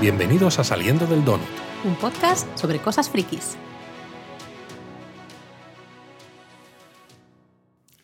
[0.00, 1.46] Bienvenidos a Saliendo del Donut.
[1.84, 3.58] Un podcast sobre cosas frikis.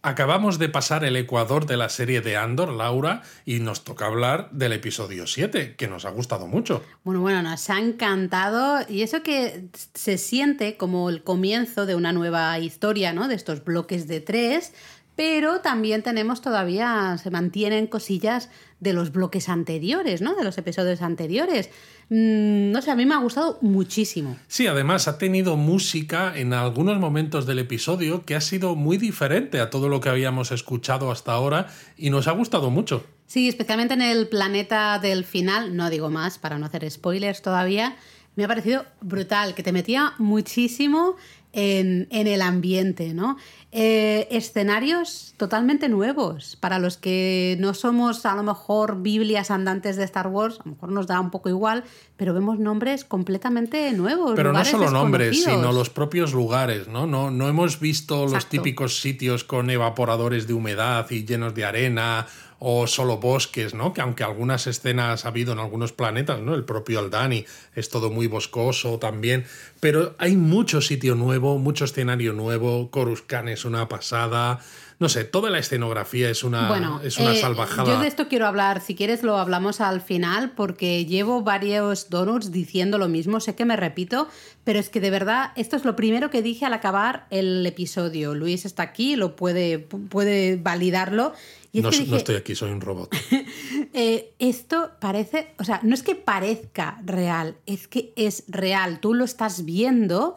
[0.03, 4.51] Acabamos de pasar el ecuador de la serie de Andor, Laura, y nos toca hablar
[4.51, 6.85] del episodio 7, que nos ha gustado mucho.
[7.03, 12.13] Bueno, bueno, nos ha encantado y eso que se siente como el comienzo de una
[12.13, 13.27] nueva historia, ¿no?
[13.27, 14.75] De estos bloques de tres,
[15.17, 20.35] pero también tenemos todavía, se mantienen cosillas de los bloques anteriores, ¿no?
[20.35, 21.71] De los episodios anteriores.
[22.09, 24.37] Mm, no sé, a mí me ha gustado muchísimo.
[24.49, 29.61] Sí, además ha tenido música en algunos momentos del episodio que ha sido muy diferente
[29.61, 33.05] a todo lo que habíamos escuchado hasta ahora y nos ha gustado mucho.
[33.27, 37.97] Sí, especialmente en el planeta del final, no digo más para no hacer spoilers todavía,
[38.37, 41.17] me ha parecido brutal, que te metía muchísimo
[41.57, 43.39] en, en el ambiente, ¿no?
[43.73, 46.57] Eh, escenarios totalmente nuevos.
[46.57, 50.73] Para los que no somos a lo mejor Biblias andantes de Star Wars, a lo
[50.73, 51.83] mejor nos da un poco igual,
[52.17, 54.33] pero vemos nombres completamente nuevos.
[54.37, 57.07] Pero no solo nombres, sino los propios lugares, ¿no?
[57.07, 62.27] No, no hemos visto los típicos sitios con evaporadores de humedad y llenos de arena
[62.59, 63.93] o solo bosques, ¿no?
[63.93, 66.55] Que aunque algunas escenas ha habido en algunos planetas, ¿no?
[66.55, 69.45] El propio Aldani es todo muy boscoso también,
[69.81, 74.61] pero hay mucho sitio nuevo, mucho escenario nuevo, Coruscant es una pasada,
[74.99, 77.93] no sé, toda la escenografía es una, Bueno, es una eh, salvajada.
[77.93, 82.51] Yo de esto quiero hablar, si quieres lo hablamos al final, porque llevo varios donuts
[82.51, 84.27] diciendo lo mismo, sé que me repito,
[84.65, 88.35] pero es que de verdad esto es lo primero que dije al acabar el episodio.
[88.35, 91.35] Luis está aquí, lo puede, puede validarlo.
[91.77, 93.15] Y no, estoy aquí, soy un robot.
[93.93, 98.99] eh, esto parece, o sea, no es que parezca real, es que es real.
[99.01, 100.37] Tú lo estás viendo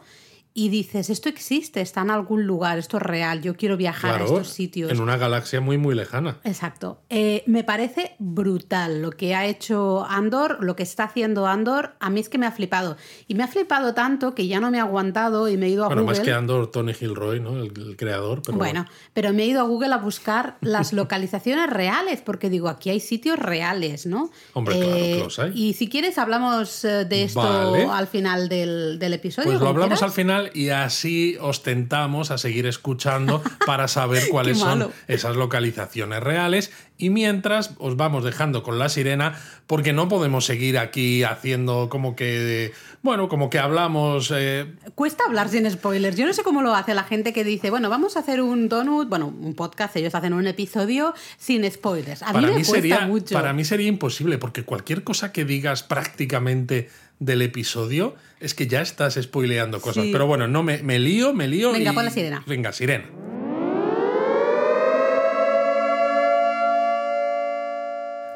[0.52, 4.18] y dices, esto existe, está en algún lugar, esto es real, yo quiero viajar a
[4.18, 4.90] Claro, estos sitios.
[4.90, 6.38] en una galaxia muy, muy lejana.
[6.44, 7.00] Exacto.
[7.08, 11.92] Eh, me parece brutal lo que ha hecho Andor, lo que está haciendo Andor.
[12.00, 12.96] A mí es que me ha flipado.
[13.28, 15.84] Y me ha flipado tanto que ya no me he aguantado y me he ido
[15.84, 16.18] a Bueno, Google.
[16.18, 17.56] más que Andor, Tony Gilroy, ¿no?
[17.62, 18.42] El, el creador.
[18.44, 22.68] Pero Bueno, pero me he ido a Google a buscar las localizaciones reales, porque digo,
[22.68, 24.26] aquí hay sitios reales, ¿no?
[24.32, 25.52] Eh, Hombre, claro que los hay.
[25.54, 27.84] Y si quieres, hablamos eh, de esto Vale.
[27.84, 29.48] al final del, del episodio.
[29.50, 30.14] Pues lo hablamos al quieras.
[30.40, 36.72] Final y así ostentamos a seguir escuchando para saber cuáles son esas localizaciones reales.
[36.98, 39.34] Y mientras os vamos dejando con la sirena,
[39.66, 44.30] porque no podemos seguir aquí haciendo como que, bueno, como que hablamos.
[44.36, 46.16] eh, Cuesta hablar sin spoilers.
[46.18, 48.68] Yo no sé cómo lo hace la gente que dice, bueno, vamos a hacer un
[48.68, 52.22] donut, bueno, un podcast, ellos hacen un episodio sin spoilers.
[52.22, 53.34] A mí para me mí cuesta sería mucho.
[53.34, 58.80] para mí sería imposible porque cualquier cosa que digas prácticamente del episodio es que ya
[58.80, 60.10] estás spoileando cosas Sí.
[60.12, 62.42] pero bueno no me, me lío me lío Venga, y- pon la sirena.
[62.46, 63.04] venga sirena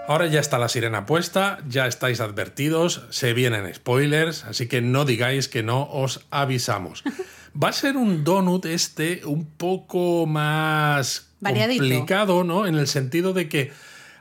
[0.06, 5.06] Ahora ya está la sirena puesta, ya estáis advertidos, se vienen spoilers, así que no
[5.06, 7.02] digáis que no os avisamos.
[7.62, 11.80] Va a ser un donut este un poco más Variadito.
[11.84, 12.66] complicado, ¿no?
[12.66, 13.72] En el sentido de que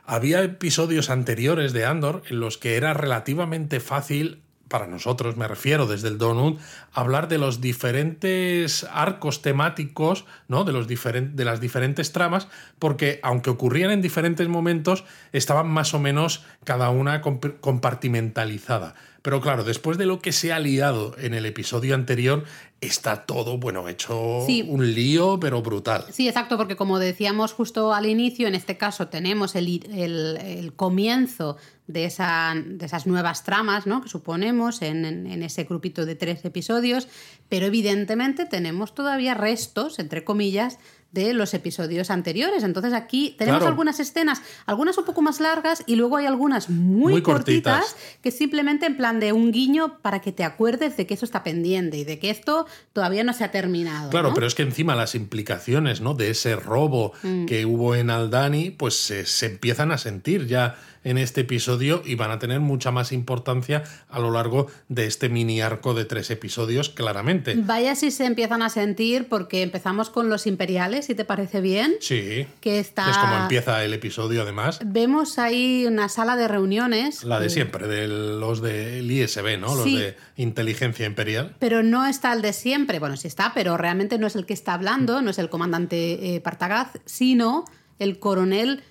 [0.06, 4.40] había episodios anteriores de Andor en los que era relativamente fácil
[4.74, 6.58] para nosotros, me refiero desde el Donut,
[6.92, 10.64] hablar de los diferentes arcos temáticos, ¿no?
[10.64, 12.48] De, los diferen- de las diferentes tramas,
[12.80, 18.96] porque aunque ocurrían en diferentes momentos, estaban más o menos cada una comp- compartimentalizada.
[19.22, 22.42] Pero claro, después de lo que se ha liado en el episodio anterior,
[22.80, 24.66] está todo, bueno, hecho Sí.
[24.68, 26.04] un lío, pero brutal.
[26.12, 30.72] Sí, exacto, porque como decíamos justo al inicio, en este caso tenemos el, el- el
[30.74, 31.56] comienzo
[31.86, 34.02] de, esa- de esas nuevas tramas ¿no?
[34.02, 37.08] que suponemos en, en- en ese grupito de tres episodios,
[37.48, 40.78] pero evidentemente tenemos todavía restos, entre comillas,
[41.12, 42.64] de los episodios anteriores.
[42.64, 43.70] Entonces aquí tenemos Claro.
[43.70, 48.18] algunas escenas, algunas un poco más largas y luego hay algunas muy, Muy cortitas, cortitas.
[48.20, 51.44] que simplemente en plan de un guiño para que te acuerdes de que eso está
[51.44, 54.10] pendiente y de que esto todavía no se ha terminado.
[54.10, 54.34] Claro, ¿no?
[54.34, 56.14] pero es que encima las implicaciones ¿no?
[56.14, 57.46] de ese robo Mm.
[57.46, 62.14] que hubo en Aldani, pues se, se empiezan a sentir ya en este episodio y
[62.16, 66.30] van a tener mucha más importancia a lo largo de este mini arco de tres
[66.30, 67.54] episodios, claramente.
[67.56, 71.94] Vaya si se empiezan a sentir porque empezamos con los imperiales, si te parece bien,
[72.00, 72.46] Sí.
[72.60, 73.10] que está...
[73.10, 74.80] Es como empieza el episodio, además.
[74.84, 77.22] Vemos ahí una sala de reuniones.
[77.24, 79.74] La de siempre, de los del ISB, ¿no?
[79.74, 79.96] Los Sí.
[79.96, 81.54] de inteligencia imperial.
[81.58, 82.98] Pero no está el de siempre.
[82.98, 86.34] Bueno, sí está, pero realmente no es el que está hablando, no es el comandante
[86.36, 87.64] eh, Partagaz, sino
[87.98, 88.82] el coronel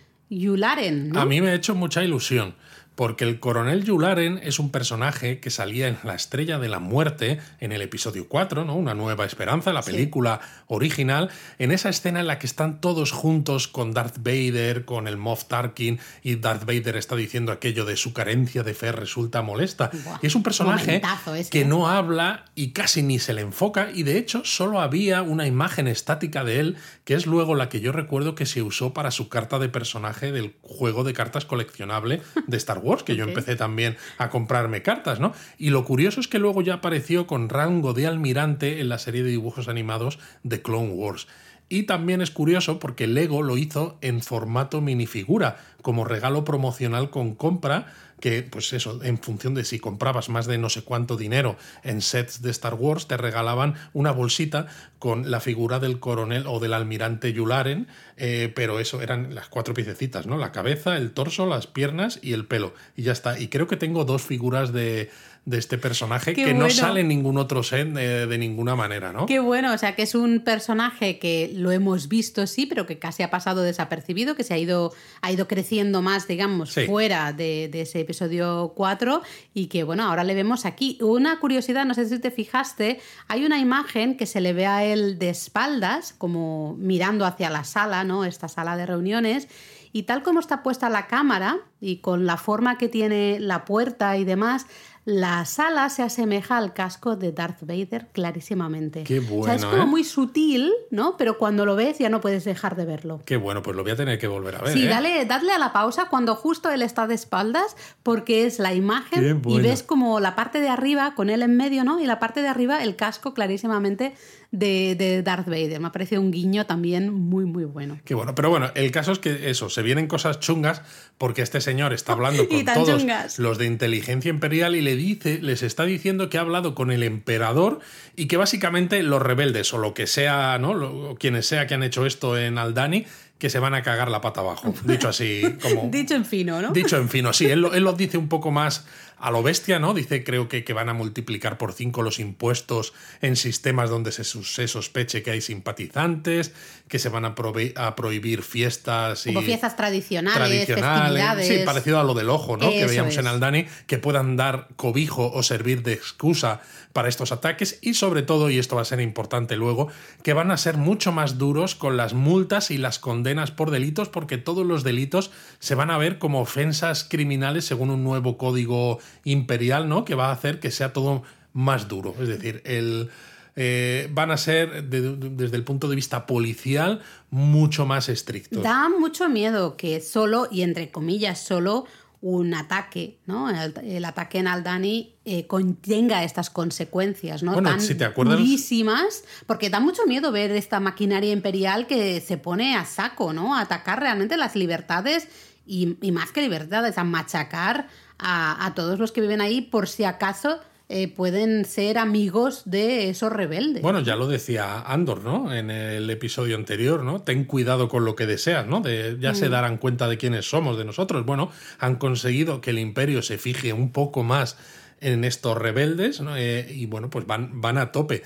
[1.16, 2.56] A mí me ha hecho mucha ilusión,
[2.96, 7.40] porque el coronel Yularen es un personaje que salía en La Estrella de la Muerte
[7.60, 8.76] en el episodio 4, ¿no?
[8.76, 11.30] Una nueva esperanza, la película original,
[11.60, 15.46] en esa escena en la que están todos juntos con Darth Vader, con el Moff
[15.46, 19.90] Tarkin, y Darth Vader está diciendo aquello de su carencia de fe resulta molesta.
[20.22, 21.02] y es un personaje
[21.50, 21.66] que ¿eh?
[21.66, 25.88] no habla y casi ni se le enfoca, y de hecho solo había una imagen
[25.88, 29.30] estática de él, que es luego la que yo recuerdo que se usó para su
[29.30, 33.98] carta de personaje del juego de cartas coleccionable de Star Wars, que yo empecé también
[34.18, 35.34] a comprarme cartas, ¿no?
[35.58, 39.24] Y lo curioso es que luego ya apareció con rango de almirante en la serie
[39.24, 41.28] de dibujos animados de Clone Wars.
[41.70, 47.34] Y también es curioso porque Lego lo hizo en formato minifigura, como regalo promocional con
[47.36, 47.88] compra
[48.24, 52.02] que, pues eso, en función de si comprabas más de no sé cuánto dinero en
[52.02, 54.68] sets de Star Wars, te regalaban una bolsita
[54.98, 59.74] con la figura del coronel o del almirante Yularen, eh, pero eso eran las cuatro
[59.74, 60.38] piececitas, ¿no?
[60.38, 62.74] La cabeza, el torso, las piernas y el pelo.
[62.96, 63.38] Y ya está.
[63.38, 65.12] Y creo que tengo dos figuras de
[65.46, 69.26] de este personaje que no sale en ningún otro set de, ninguna manera, ¿no?
[69.26, 72.98] Qué bueno, o sea que es un personaje que lo hemos visto, sí, pero que
[72.98, 77.70] casi ha pasado desapercibido, que se ha ido, ha ido creciendo más, digamos, fuera de,
[77.74, 79.22] ese episodio 4
[79.54, 80.98] y que, bueno, ahora le vemos aquí.
[81.02, 84.86] Una curiosidad, no sé si te fijaste, hay una imagen que se le ve a
[84.86, 88.24] él de espaldas, como mirando hacia la sala, ¿no?
[88.24, 89.50] Esta sala de reuniones.
[89.96, 94.18] Y tal como está puesta la cámara y con la forma que tiene la puerta
[94.18, 94.66] y demás,
[95.06, 99.04] la sala se asemeja al casco de Darth Vader clarísimamente.
[99.04, 99.54] Qué bueno.
[99.54, 99.86] es como ¿eh?
[99.86, 101.18] muy sutil, ¿no?
[101.18, 103.22] Pero cuando lo ves ya no puedes dejar de verlo.
[103.26, 104.74] Qué bueno, pues lo voy a tener que volver a ver.
[104.74, 104.90] Sí, ¿eh?
[104.90, 109.42] dale, dadle a la pausa cuando justo él está de espaldas, porque es la imagen
[109.46, 112.00] y ves como la parte de arriba con él en medio, ¿no?
[112.00, 114.16] Y la parte de arriba el casco clarísimamente
[114.54, 115.80] de, Darth Vader.
[115.80, 118.00] Me ha parecido un guiño también muy, muy bueno.
[118.06, 118.36] Qué bueno.
[118.36, 120.84] Pero bueno, el caso es que eso, se vienen cosas chungas
[121.18, 125.64] porque este señor está hablando con todos los de inteligencia imperial y le dice, les
[125.64, 127.80] está diciendo que ha hablado con el emperador
[128.16, 131.16] y que básicamente los rebeldes o lo que sea, ¿no?
[131.16, 133.06] quienes sea que han hecho esto en Aldani,
[133.44, 134.74] que se van a cagar la pata abajo.
[134.86, 135.90] Dicho así, como.
[135.92, 136.72] dicho en fino, ¿no?
[136.72, 137.48] Dicho en fino, sí.
[137.48, 138.86] Él, él lo dice un poco más
[139.24, 139.94] a lo bestia, ¿no?
[139.94, 144.26] Dice, creo que, que van a multiplicar por cinco los impuestos en sistemas donde se,
[144.26, 146.54] se sospeche que hay simpatizantes,
[146.90, 147.34] que se van a,
[147.78, 149.34] a prohibir fiestas y...
[149.34, 152.70] Como fiestas tradicionales, tradicionales Sí, parecido a lo del ojo, ¿no?
[152.70, 156.60] que veíamos en Aldani, que puedan dar cobijo o servir de excusa
[156.92, 159.88] para estos ataques y sobre todo, y esto va a ser importante luego,
[160.22, 164.10] que van a ser mucho más duros con las multas y las condenas por delitos
[164.10, 169.00] porque todos los delitos se van a ver como ofensas criminales según un nuevo código
[169.24, 170.06] imperial, ¿no?
[170.06, 172.16] Que va a hacer que sea todo más duro.
[172.20, 173.10] Es decir, el,
[173.56, 178.64] eh, van a ser, desde el punto de vista policial, mucho más estrictos.
[178.64, 181.86] Da mucho miedo que solo, y entre comillas, solo
[182.24, 183.50] un ataque, ¿no?
[183.50, 187.62] El, ataque en Aldani eh, contenga estas consecuencias, ¿no?
[187.62, 188.38] Tan si te acuerdas...
[188.38, 193.56] durísimas, porque da mucho miedo ver esta maquinaria imperial que se pone a saco, ¿no?
[193.56, 195.28] A atacar realmente las libertades
[195.68, 197.88] y, y más que libertades, a machacar
[198.20, 200.60] a, todos los que viven ahí por si acaso
[200.96, 203.82] eh, pueden ser amigos de esos rebeldes.
[203.82, 205.52] Bueno, ya lo decía Andor, ¿no?
[205.52, 207.24] En el episodio anterior, ¿no?
[207.24, 208.80] Ten cuidado con lo que deseas, ¿no?
[208.80, 209.52] De, ya se mm.
[209.52, 211.26] darán cuenta de quiénes somos, de nosotros.
[211.26, 211.50] Bueno,
[211.80, 214.56] han conseguido que el imperio se fije un poco más
[215.02, 216.38] en estos rebeldes ¿no?
[216.38, 218.22] Eh, y bueno, pues van, van a tope.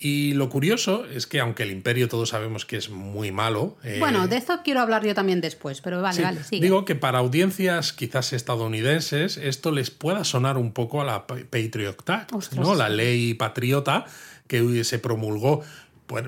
[0.00, 3.76] Y lo curioso es que aunque el imperio todos sabemos que es muy malo...
[3.82, 6.62] Eh, bueno, de esto quiero hablar yo también después, pero vale, vale, sigue.
[6.62, 12.08] Digo que para audiencias quizás estadounidenses esto les pueda sonar un poco a la Patriot
[12.08, 12.76] Act, ¿no?
[12.76, 14.04] La ley patriota
[14.46, 15.62] que se promulgó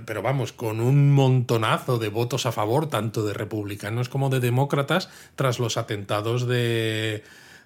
[0.05, 5.09] pero vamos, con un montonazo de votos a favor, tanto de republicanos como de demócratas,
[5.37, 7.25] tras los atentados de,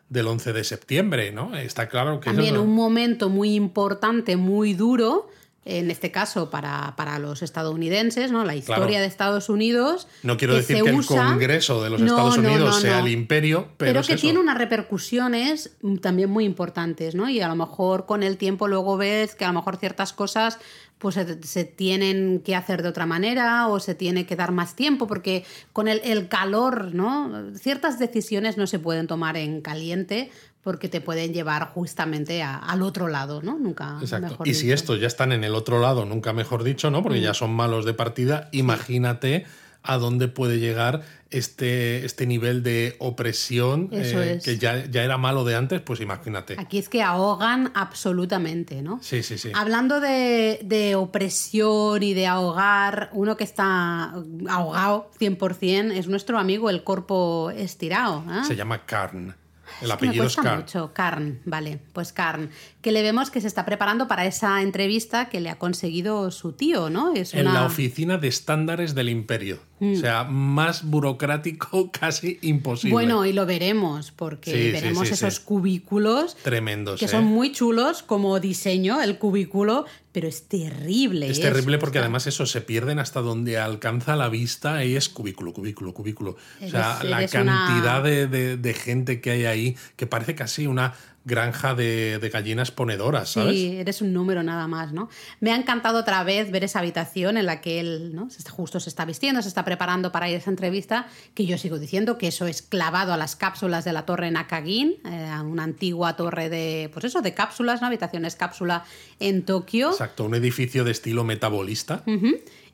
[0.08, 1.56] del 11 de septiembre, ¿no?
[1.56, 2.26] Está claro que...
[2.26, 5.28] También un momento muy importante, muy duro,
[5.64, 8.44] en este caso para, para los estadounidenses, ¿no?
[8.44, 10.08] La historia de Estados Unidos.
[10.22, 14.16] No quiero decir que el Congreso de los Estados Unidos sea el imperio, pero, que
[14.16, 17.28] tiene unas repercusiones también muy importantes, ¿no?
[17.30, 20.58] Y a lo mejor con el tiempo luego ves que a lo mejor ciertas cosas
[20.98, 25.06] pues se, tienen que hacer de otra manera o se tiene que dar más tiempo,
[25.06, 27.52] porque con el, el calor, ¿no?
[27.56, 30.30] Ciertas decisiones no se pueden tomar en caliente
[30.64, 33.58] porque te pueden llevar justamente al otro lado, ¿no?
[33.58, 33.98] Nunca.
[34.00, 34.38] Exacto.
[34.44, 37.02] y si estos ya están en el otro lado, nunca mejor dicho, ¿no?
[37.02, 37.22] Porque mm.
[37.22, 39.44] ya son malos de partida, imagínate
[39.86, 45.44] a dónde puede llegar este, este nivel de opresión eh, que ya, ya, era malo
[45.44, 46.56] de antes, pues imagínate.
[46.58, 48.98] Aquí es que ahogan absolutamente, ¿no?
[49.02, 49.52] Sí, sí, sí.
[49.54, 54.14] Hablando de, opresión y de ahogar, uno que está
[54.48, 58.24] ahogado 100% es nuestro amigo el cuerpo estirado.
[58.30, 58.44] ¿eh?
[58.46, 59.34] Se llama Karn.
[59.84, 60.60] El apellido es Karn.
[60.60, 60.92] mucho.
[60.92, 62.50] Karn, vale, pues Karn.
[62.84, 66.52] Que le vemos que se está preparando para esa entrevista que le ha conseguido su
[66.52, 67.14] tío, ¿no?
[67.14, 69.58] Es En la oficina de estándares del imperio.
[69.80, 69.96] O mm.
[69.96, 72.92] sea, más burocrático casi imposible.
[72.92, 76.36] Bueno, y lo veremos, porque veremos esos cubículos.
[76.42, 77.00] Tremendos.
[77.00, 77.28] Que son ¿eh?
[77.28, 81.28] muy chulos como diseño, el cubículo, pero es terrible.
[81.28, 85.52] Es terrible porque además eso se pierden hasta donde alcanza la vista y es cubículo,
[85.52, 86.36] cubículo, cubículo.
[86.62, 92.30] o sea, la cantidad de, gente que hay ahí que parece casi una granja de,
[92.32, 93.54] gallinas ponedoras, ¿sabes?
[93.54, 95.08] Sí, eres un número nada más, ¿no?
[95.40, 98.28] Me ha encantado otra vez ver esa habitación en la que él, ¿no?
[98.50, 101.78] Justo se está vistiendo, se está preparando para ir a esa entrevista, que yo sigo
[101.78, 106.16] diciendo que eso es clavado a las cápsulas de la torre Nakagin, eh, una antigua
[106.16, 107.86] torre de, pues eso, de cápsulas, ¿no?
[107.86, 108.84] Habitaciones cápsula
[109.18, 109.90] en Tokio.
[109.90, 112.02] Exacto, un edificio de estilo metabolista.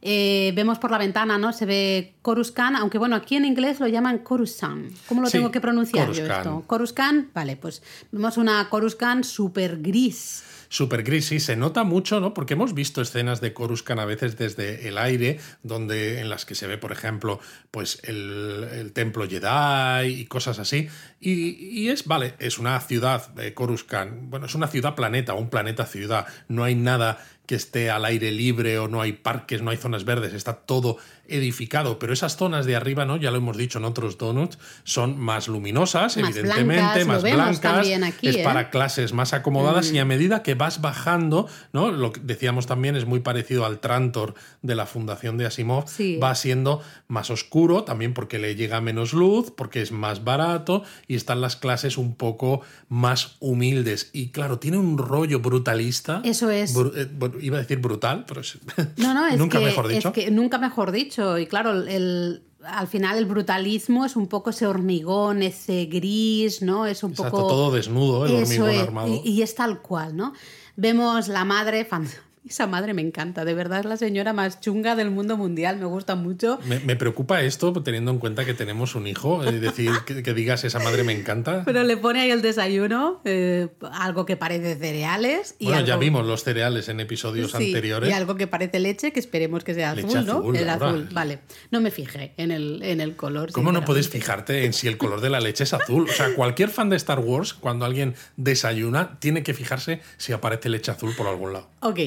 [0.03, 1.53] Eh, vemos por la ventana, ¿no?
[1.53, 4.93] Se ve Coruscant, aunque bueno, aquí en inglés lo llaman Coruscant.
[5.07, 6.65] ¿Cómo lo tengo que pronunciar yo esto?
[6.67, 10.45] Coruscant, vale, pues vemos una Coruscant súper gris.
[10.73, 12.33] Súper gris, sí, se nota mucho, ¿no?
[12.33, 16.55] Porque hemos visto escenas de Coruscant a veces desde el aire, donde en las que
[16.55, 17.41] se ve, por ejemplo,
[17.73, 20.89] pues el, templo Jedi y cosas así.
[21.19, 25.87] Y, es, vale, es una ciudad, de Coruscant, bueno, es una ciudad planeta, un planeta
[25.87, 26.29] ciudad.
[26.47, 27.19] No hay nada
[27.51, 30.99] que esté al aire libre o no hay parques, no hay zonas verdes, está todo
[31.31, 33.17] edificado, pero esas zonas de arriba, ¿no?
[33.17, 37.87] Ya lo hemos dicho en otros donuts, son más luminosas, evidentemente, más blancas,
[38.23, 38.43] es ¿eh?
[38.45, 40.09] para clases más acomodadas y a mm.
[40.09, 41.91] medida que vas bajando, ¿no?
[41.91, 45.85] Lo que decíamos también es muy parecido al Trantor de la Fundación de Asimov,
[46.23, 51.17] va siendo más oscuro, también porque le llega menos luz, porque es más barato y
[51.17, 56.21] están las clases un poco más humildes y claro, tiene un rollo brutalista.
[56.25, 56.75] Eso es.
[56.77, 57.09] Eh,
[57.41, 58.59] iba a decir brutal, pero es,
[58.97, 60.13] no, no, es nunca mejor dicho.
[60.13, 61.20] que nunca mejor dicho.
[61.39, 66.87] Y claro, el, al final el brutalismo es un poco ese hormigón, ese gris, ¿no?
[66.87, 69.21] Es un Exacto, todo desnudo, el hormigón armado.
[69.25, 70.33] Y, y, es tal cual, ¿no?
[70.77, 71.85] Vemos la madre,
[72.49, 75.85] esa madre me encanta, de verdad es la señora más chunga del mundo mundial, me
[75.85, 76.59] gusta mucho.
[76.65, 80.79] Me, preocupa esto teniendo en cuenta que tenemos un hijo, es decir, que, digas esa
[80.79, 81.63] madre me encanta.
[81.67, 85.55] Pero le pone ahí el desayuno, eh, algo que parece cereales.
[85.59, 88.09] Y bueno, ya vimos los cereales en episodios anteriores.
[88.09, 90.55] Y algo que parece leche, que esperemos que sea azul, ¿no?
[90.55, 91.41] el azul, vale.
[91.71, 93.53] No me fijé en el, en el color.
[93.53, 96.09] ¿Cómo no puedes fijarte en si el color de la leche es azul?
[96.09, 100.71] O sea, cualquier fan de Star Wars, cuando alguien desayuna, tiene que fijarse si aparece
[100.71, 101.69] leche azul por algún lado.
[101.81, 101.99] Ok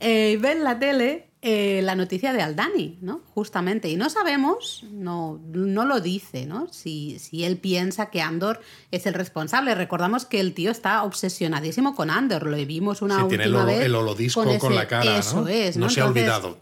[0.00, 3.20] eh, ve en la tele eh, la noticia de Aldani, ¿no?
[3.32, 3.88] Justamente.
[3.88, 6.66] Y no sabemos, no, no lo dice, ¿no?
[6.72, 9.76] Si, si, él piensa que Andor es el responsable.
[9.76, 12.44] Recordamos que el tío está obsesionadísimo con Andor.
[12.44, 13.80] Lo vimos una última tiene el, vez.
[13.82, 15.88] El holodisco con, la cara, Eso es, ¿no?
[15.88, 16.58] se ha olvidado.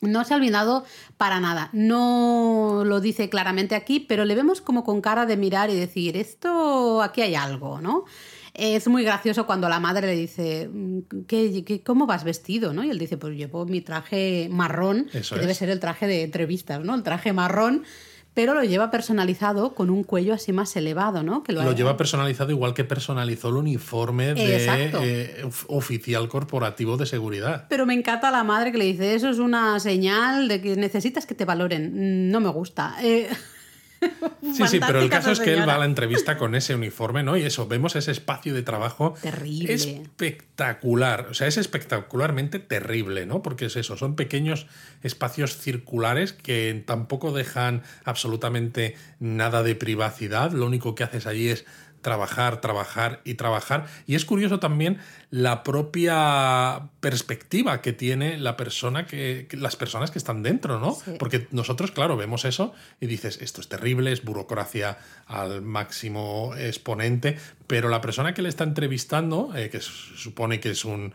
[0.00, 0.84] No se ha olvidado
[1.16, 1.68] para nada.
[1.72, 6.16] No lo dice claramente aquí, pero le vemos como con cara de mirar y decir,
[6.16, 8.04] esto, aquí hay algo, ¿no?
[8.54, 12.72] Es muy gracioso cuando la madre le dice, mm, ¿Qué, cómo vas vestido?
[12.72, 12.84] ¿no?
[12.84, 16.80] Y él dice, pues llevo mi traje marrón, que debe ser el traje de entrevistas,
[16.84, 16.94] ¿no?
[16.94, 17.84] El traje marrón
[18.32, 21.42] pero lo lleva personalizado con un cuello así más elevado, ¿no?
[21.42, 27.66] Que lo, lleva personalizado igual que personalizó el uniforme de eh, oficial corporativo de seguridad.
[27.68, 31.26] Pero me encanta la madre que le dice, eso es una señal de que necesitas
[31.26, 32.30] que te valoren.
[32.30, 32.96] No me gusta.
[33.02, 33.28] Eh,
[34.54, 37.22] Sí, sí, pero el caso es que él va a la entrevista con ese uniforme,
[37.22, 37.36] ¿no?
[37.36, 39.72] Y eso, vemos ese espacio de trabajo terrible.
[39.72, 41.28] espectacular.
[41.30, 43.42] O sea, es espectacularmente terrible, ¿no?
[43.42, 44.66] Porque es eso, son pequeños
[45.02, 50.52] espacios circulares que tampoco dejan absolutamente nada de privacidad.
[50.52, 51.66] Lo único que haces allí es
[52.02, 53.86] trabajar, trabajar y trabajar.
[54.06, 54.98] Y es curioso también
[55.30, 60.96] la propia perspectiva que tiene la persona que, las personas que están dentro, ¿no?
[61.18, 67.38] Porque nosotros, claro, vemos eso y dices, esto es terrible, es burocracia al máximo exponente,
[67.66, 71.12] pero la persona que le está entrevistando, eh, que supone que es un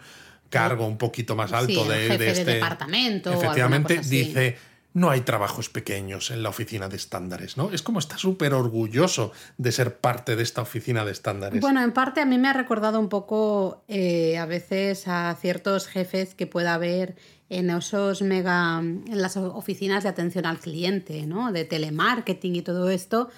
[0.49, 4.57] cargo un poquito más alto de, este departamento, efectivamente, dice
[4.95, 7.69] no hay trabajos pequeños en la oficina de estándares, ¿no?
[7.71, 11.59] Es como está súper orgulloso de ser parte de esta oficina de estándares.
[11.59, 15.87] Bueno, en parte a mí me ha recordado un poco eh, a veces a ciertos
[15.87, 17.17] jefes que pueda haber
[17.49, 21.51] en esos mega, en las oficinas de atención al cliente, ¿no?
[21.51, 23.29] De telemarketing y todo esto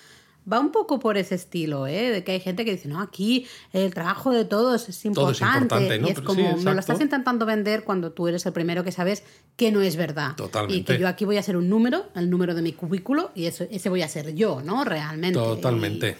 [0.51, 2.11] va un poco por ese estilo, ¿eh?
[2.11, 5.99] De que hay gente que dice, no, aquí el trabajo de todos es importante.
[5.99, 6.07] ¿no?
[6.07, 9.23] Y es como, me lo estás intentando vender cuando tú eres el primero que sabes
[9.55, 10.35] que no es verdad.
[10.35, 10.75] Totalmente.
[10.77, 13.45] Y que yo aquí voy a ser un número, el número de mi cubículo, y
[13.45, 14.83] eso, ese voy a ser yo, ¿no?
[14.83, 15.37] Realmente.
[15.37, 16.17] Totalmente.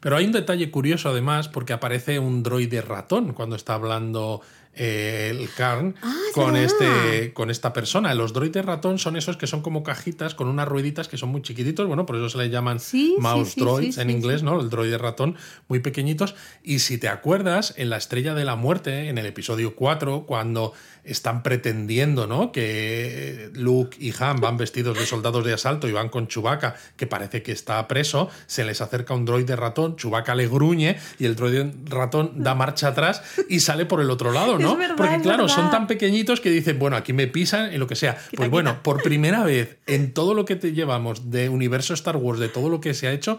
[0.00, 4.42] Pero hay un detalle curioso además, porque aparece un droide ratón cuando está hablando
[4.76, 8.14] eh, el Karn Ah, con, este, con esta persona.
[8.14, 11.42] Los droides ratón son esos que son como cajitas con unas rueditas que son muy
[11.42, 14.42] chiquititos, bueno, por eso se le llaman Sí, mouse sí, droids sí, en inglés.
[14.42, 14.60] ¿no?
[14.60, 15.36] El droide ratón,
[15.68, 16.34] muy pequeñitos.
[16.62, 20.72] Y si te acuerdas, en la Estrella de la Muerte, en el episodio 4, cuando
[21.04, 22.50] están pretendiendo, ¿no?
[22.50, 27.06] Que Luke y Han van vestidos de soldados de asalto y van con Chewbacca, que
[27.06, 31.36] parece que está preso, se les acerca un droide ratón, Chewbacca le gruñe y el
[31.36, 34.65] droide ratón da marcha atrás y sale por el otro lado, ¿no?
[34.72, 37.78] Es verdad, Porque es claro, son tan pequeñitos que dicen, bueno, aquí me pisan y
[37.78, 38.16] lo que sea.
[38.34, 38.82] pues bueno, quita.
[38.82, 42.68] por primera vez en todo lo que te llevamos de universo Star Wars, de todo
[42.68, 43.38] lo que se ha hecho,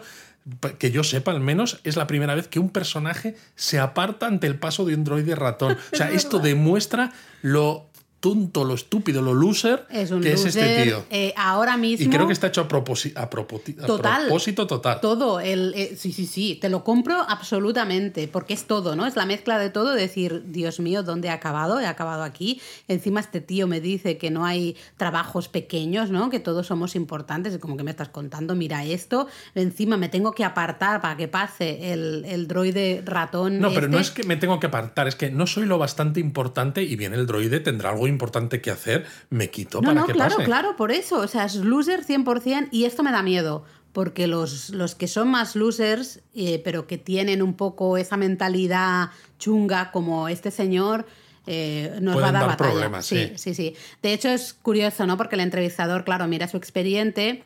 [0.78, 4.46] que yo sepa al menos, es la primera vez que un personaje se aparta ante
[4.46, 5.76] el paso de un droide ratón.
[5.92, 7.87] O sea, esto demuestra lo
[8.20, 11.04] tonto, lo estúpido, lo loser Es un que es este tío.
[11.10, 12.04] eh, ahora mismo.
[12.06, 14.22] Y creo que está hecho a, proposi- a, propoti- a Total.
[14.26, 15.00] propósito total.
[15.00, 19.06] Todo, el, eh, sí, sí, sí, te lo compro absolutamente, porque es todo, ¿no?
[19.06, 21.78] Es la mezcla de todo, decir, Dios mío, ¿dónde he acabado?
[21.80, 22.60] He acabado aquí.
[22.88, 26.30] Encima este tío me dice que no hay trabajos pequeños, ¿no?
[26.30, 29.28] Que todos somos importantes, es como que me estás contando, mira esto.
[29.54, 33.60] Encima me tengo que apartar para que pase el, el droide ratón.
[33.60, 34.22] No, pero no es este.
[34.22, 37.26] que me tengo que apartar, es que no soy lo bastante importante y viene el
[37.26, 40.44] droide, tendrá algo importante que hacer, me quito No, para no, que claro, pase.
[40.46, 41.18] claro, por eso.
[41.20, 43.64] O sea, es loser 100% y esto me da miedo.
[43.92, 49.10] Porque los, los que son más losers, eh, pero que tienen un poco esa mentalidad
[49.38, 51.06] chunga como este señor,
[51.46, 52.70] eh, nos Pueden va a dar, dar batalla.
[52.72, 53.74] problemas, sí, sí, sí.
[54.02, 55.16] De hecho, es curioso, ¿no?
[55.16, 57.44] Porque el entrevistador, claro, mira su expediente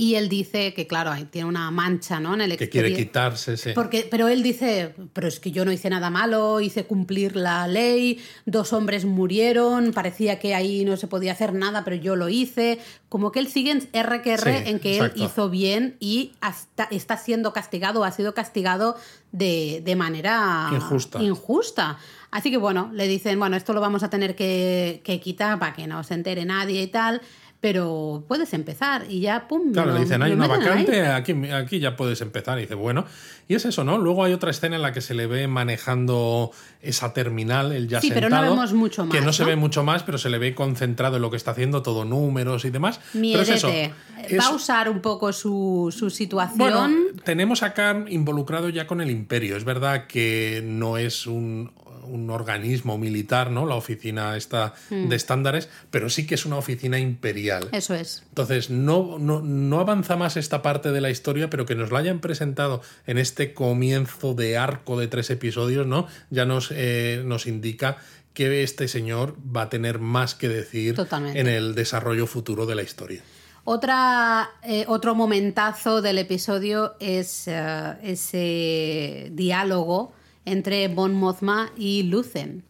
[0.00, 2.32] y él dice que, claro, tiene una mancha, ¿no?
[2.34, 3.70] En el Que quiere quitarse, sí.
[3.74, 7.66] Porque, pero él dice, pero es que yo no hice nada malo, hice cumplir la
[7.66, 12.28] ley, dos hombres murieron, parecía que ahí no se podía hacer nada, pero yo lo
[12.28, 12.78] hice.
[13.08, 15.16] Como que él sigue en R que R Sí, en que exacto.
[15.18, 18.94] él hizo bien y hasta está siendo castigado, ha sido castigado
[19.32, 21.20] de, de manera Injusta.
[21.20, 21.98] injusta.
[22.30, 25.72] Así que bueno, le dicen, bueno, esto lo vamos a tener que, que quitar para
[25.72, 27.20] que no se entere nadie y tal.
[27.60, 29.72] Pero puedes empezar y ya, pum.
[29.72, 30.68] Claro, lo- le dicen, hay una meten ahí".
[30.84, 32.56] vacante, aquí, aquí ya puedes empezar.
[32.58, 33.04] Y dice, bueno,
[33.48, 33.98] y es eso, ¿no?
[33.98, 38.00] Luego hay otra escena en la que se le ve manejando esa terminal, él ya
[38.00, 40.28] Sí, pero no sentado, vemos mucho Que más, no se ve mucho más, pero se
[40.30, 43.00] le ve concentrado en lo que está haciendo, todo números y demás.
[43.12, 43.68] Pero es eso.
[43.68, 43.94] Miedete.
[44.28, 46.58] es- Va a usar un poco su, su situación.
[46.58, 46.88] bueno,
[47.24, 49.56] tenemos a Khan involucrado ya con el imperio.
[49.56, 51.72] Es verdad que no es un,
[52.10, 53.66] un organismo militar, ¿no?
[53.66, 55.08] La oficina esta Hmm.
[55.08, 57.68] de estándares, pero sí que es una oficina imperial.
[57.72, 58.22] Eso es.
[58.28, 61.98] Entonces, no, no, no avanza más esta parte de la historia, pero que nos la
[62.00, 66.06] hayan presentado en este comienzo de arco de tres episodios, ¿no?
[66.30, 67.98] Ya nos, eh, nos indica
[68.34, 71.40] que este señor va a tener más que decir Totalmente.
[71.40, 73.20] en el desarrollo futuro de la historia.
[73.64, 80.12] Otra, eh, otro momentazo del episodio es eh, ese diálogo
[80.52, 82.64] entre Bon Mothma y Lucen.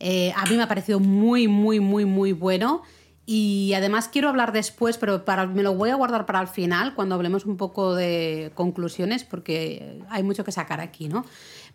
[0.00, 2.82] Eh, a mí me ha parecido muy, muy, muy, muy bueno.
[3.26, 6.94] Y además quiero hablar después, pero para, me lo voy a guardar para el final,
[6.94, 11.24] cuando hablemos un poco de conclusiones, porque hay mucho que sacar aquí, ¿no?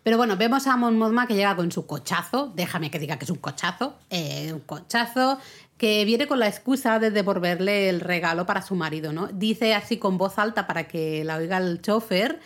[0.04, 3.24] Pero bueno, vemos a Mon Mothma que llega con su cochazo, déjame que diga que
[3.24, 5.38] es un cochazo, eh, un cochazo,
[5.76, 9.26] que viene con la excusa de devolverle el regalo para su marido, ¿no?
[9.26, 12.38] Dice así con voz alta para que la oiga el chofer.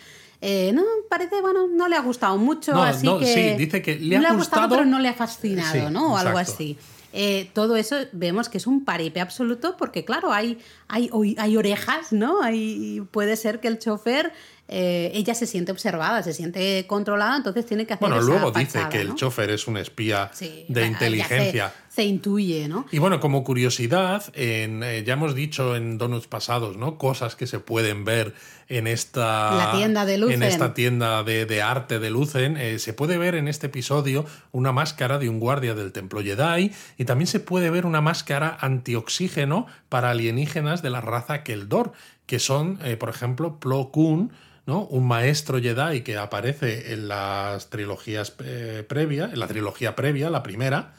[0.47, 3.25] Eh, no, parece, bueno, no le ha gustado mucho, No, así no, que...
[3.25, 6.13] sí, dice que le ha gustado, pero no le ha fascinado, Sí, ¿no?
[6.13, 6.77] O algo así.
[7.13, 12.11] Eh, todo eso vemos que es un paripe absoluto porque, claro, hay, hay, hay orejas,
[12.11, 12.43] ¿no?
[12.43, 14.33] Hay, puede ser que el chofer,
[14.67, 18.51] eh, ella se siente observada, se siente controlada, entonces tiene que hacer Bueno, esa luego
[18.51, 21.71] dice que el chofer es un espía Sí, de inteligencia.
[21.87, 22.87] Se, se intuye, ¿no?
[22.91, 26.97] Y bueno, como curiosidad, en, eh, ya hemos dicho en donuts pasados, ¿no?
[26.97, 28.33] Cosas que se pueden ver
[28.67, 30.41] en esta La tienda de Lucen.
[30.41, 32.57] En esta tienda de, de arte de Lucen.
[32.57, 36.71] Eh, se puede ver en este episodio una máscara de un guardia del templo Jedi
[36.97, 41.91] y también se puede ver una máscara antioxígeno para alienígenas de la raza Keldor,
[42.25, 44.31] que son, por ejemplo, Plo Koon,
[44.65, 44.85] ¿no?
[44.85, 50.43] Un maestro Jedi que aparece en las trilogías eh, previas, en la trilogía previa, la
[50.43, 50.93] primera,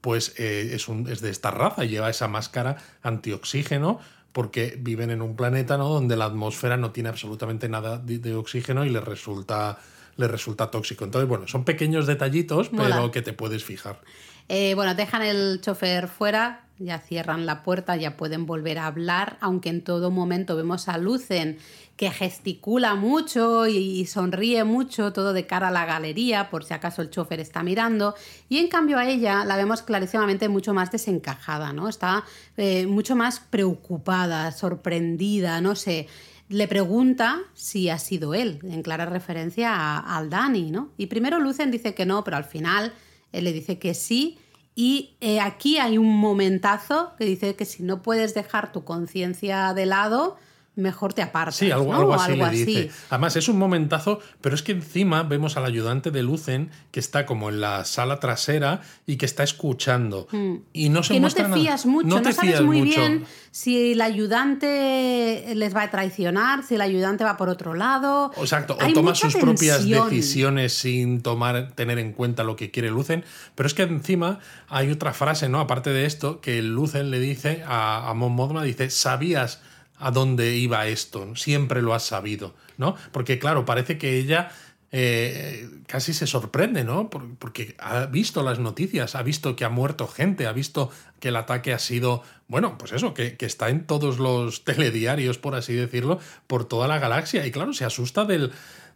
[0.00, 4.00] pues eh, es, un, es de esta raza, lleva esa máscara antioxígeno
[4.32, 5.88] porque viven en un planeta ¿no?
[5.88, 9.78] donde la atmósfera no tiene absolutamente nada de, de oxígeno y les resulta,
[10.20, 11.04] les resulta tóxico.
[11.04, 12.96] Entonces, bueno, son pequeños detallitos, Mola.
[12.96, 14.00] pero que te puedes fijar.
[14.48, 19.36] Eh, bueno, dejan el chofer fuera, ya cierran la puerta, ya pueden volver a hablar,
[19.40, 21.58] aunque en todo momento vemos a Lucen
[22.00, 27.02] que gesticula mucho y sonríe mucho, todo de cara a la galería, por si acaso
[27.02, 28.14] el chofer está mirando.
[28.48, 31.90] Y en cambio a ella la vemos clarísimamente mucho más desencajada, ¿no?
[31.90, 32.24] Está
[32.56, 36.08] eh, mucho más preocupada, sorprendida, no sé.
[36.50, 40.90] Le pregunta si ha sido él, en clara referencia a- al Dani, ¿no?
[40.98, 42.92] Y primero Lucen dice que no, pero al final
[43.32, 44.36] él le dice que sí.
[44.74, 49.72] Y eh, aquí hay un momentazo que dice que si no puedes dejar tu conciencia
[49.74, 50.36] de lado,
[50.80, 51.56] mejor te apartas.
[51.56, 51.98] Sí, algo, ¿no?
[51.98, 52.88] algo así algo le dice.
[52.90, 52.90] así.
[53.10, 57.26] Además, es un momentazo, pero es que encima vemos al ayudante de Lucen que está
[57.26, 60.26] como en la sala trasera y que está escuchando.
[60.72, 61.14] Y no se Mm.
[61.14, 61.62] que no muestra te nada.
[61.62, 63.00] fías mucho, no, te sabes fías muy mucho.
[63.00, 68.30] bien si el ayudante les va a traicionar, si el ayudante va por otro lado.
[68.36, 73.24] Exacto, o toma sus propias decisiones sin tomar, tener en cuenta lo que quiere Lucen.
[73.54, 74.38] Pero es que encima
[74.68, 75.60] hay otra frase, ¿no?
[75.60, 79.60] Aparte de esto, que Lucen le dice a, a Mon Mothma, dice, sabías
[80.00, 82.96] a dónde iba esto, siempre lo has sabido, ¿no?
[83.12, 84.50] Porque claro, parece que ella
[84.92, 87.10] eh, casi se sorprende, ¿no?
[87.10, 91.28] Por- Porque ha visto las noticias, ha visto que ha muerto gente, ha visto que
[91.28, 95.54] el ataque ha sido, bueno, pues eso, que, que está en todos los telediarios, por
[95.54, 97.46] así decirlo, por toda la galaxia.
[97.46, 98.50] Y claro, se asusta del,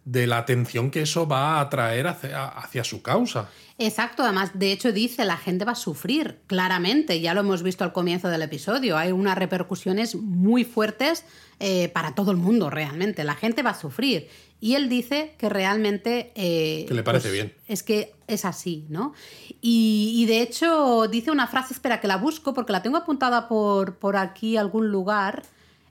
[0.05, 3.49] de la atención que eso va a atraer hacia, hacia su causa.
[3.79, 7.83] Exacto, además, de hecho dice, la gente va a sufrir, claramente, ya lo hemos visto
[7.83, 11.25] al comienzo del episodio, hay unas repercusiones muy fuertes
[11.59, 14.29] eh, para todo el mundo, realmente, la gente va a sufrir.
[14.61, 16.33] Y él dice que realmente...
[16.37, 17.53] eh, Que le parece bien.
[17.67, 19.13] Es que es así, ¿no?
[19.61, 23.49] Y, y de hecho dice una frase, espera que la busco porque la tengo apuntada
[23.49, 25.43] por, por aquí, algún lugar.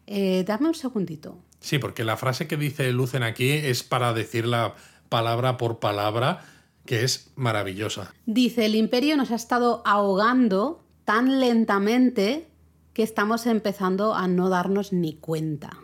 [0.08, 1.38] Eh, dame un segundito.
[1.64, 4.76] Sí, porque la frase que dice Lucen aquí es para decirla
[5.08, 6.44] palabra por palabra,
[6.86, 8.14] que es maravillosa.
[8.26, 12.50] Dice, el imperio nos ha estado ahogando tan lentamente
[12.92, 15.78] que estamos empezando a no darnos ni cuenta.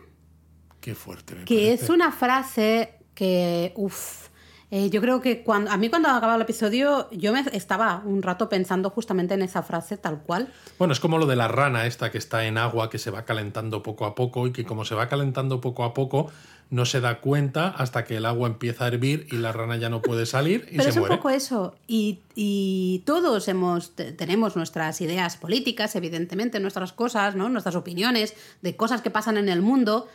[0.82, 1.34] Qué fuerte.
[1.34, 1.84] Me Que parece.
[1.84, 4.28] es una frase que, uff,
[4.70, 8.48] yo creo que cuando, a mí cuando acababa el episodio yo me estaba un rato
[8.48, 10.52] pensando justamente en esa frase tal cual.
[10.78, 13.24] Bueno, es como lo de la rana esta que está en agua, que se va
[13.24, 16.30] calentando poco a poco y que como se va calentando poco a poco,
[16.70, 19.88] no se da cuenta hasta que el agua empieza a hervir y la rana ya
[19.88, 21.74] no puede salir y Pero se es un poco eso.
[21.88, 27.48] Y, y todos hemos, te- tenemos nuestras ideas políticas, evidentemente, nuestras cosas, ¿no?
[27.48, 30.06] nuestras opiniones de cosas que pasan en el mundo.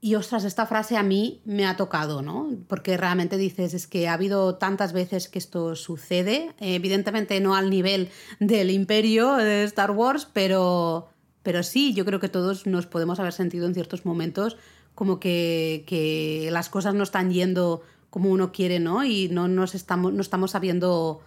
[0.00, 2.50] Y ostras, esta frase a mí me ha tocado, ¿no?
[2.68, 7.68] Porque realmente dices, es que ha habido tantas veces que esto sucede, evidentemente no al
[7.68, 8.08] nivel
[8.38, 11.08] del imperio de Star Wars, pero,
[11.42, 14.56] pero sí, yo creo que todos nos podemos haber sentido en ciertos momentos
[14.94, 19.04] como que, que las cosas no están yendo como uno quiere, ¿no?
[19.04, 21.22] Y no, nos estamos, no estamos sabiendo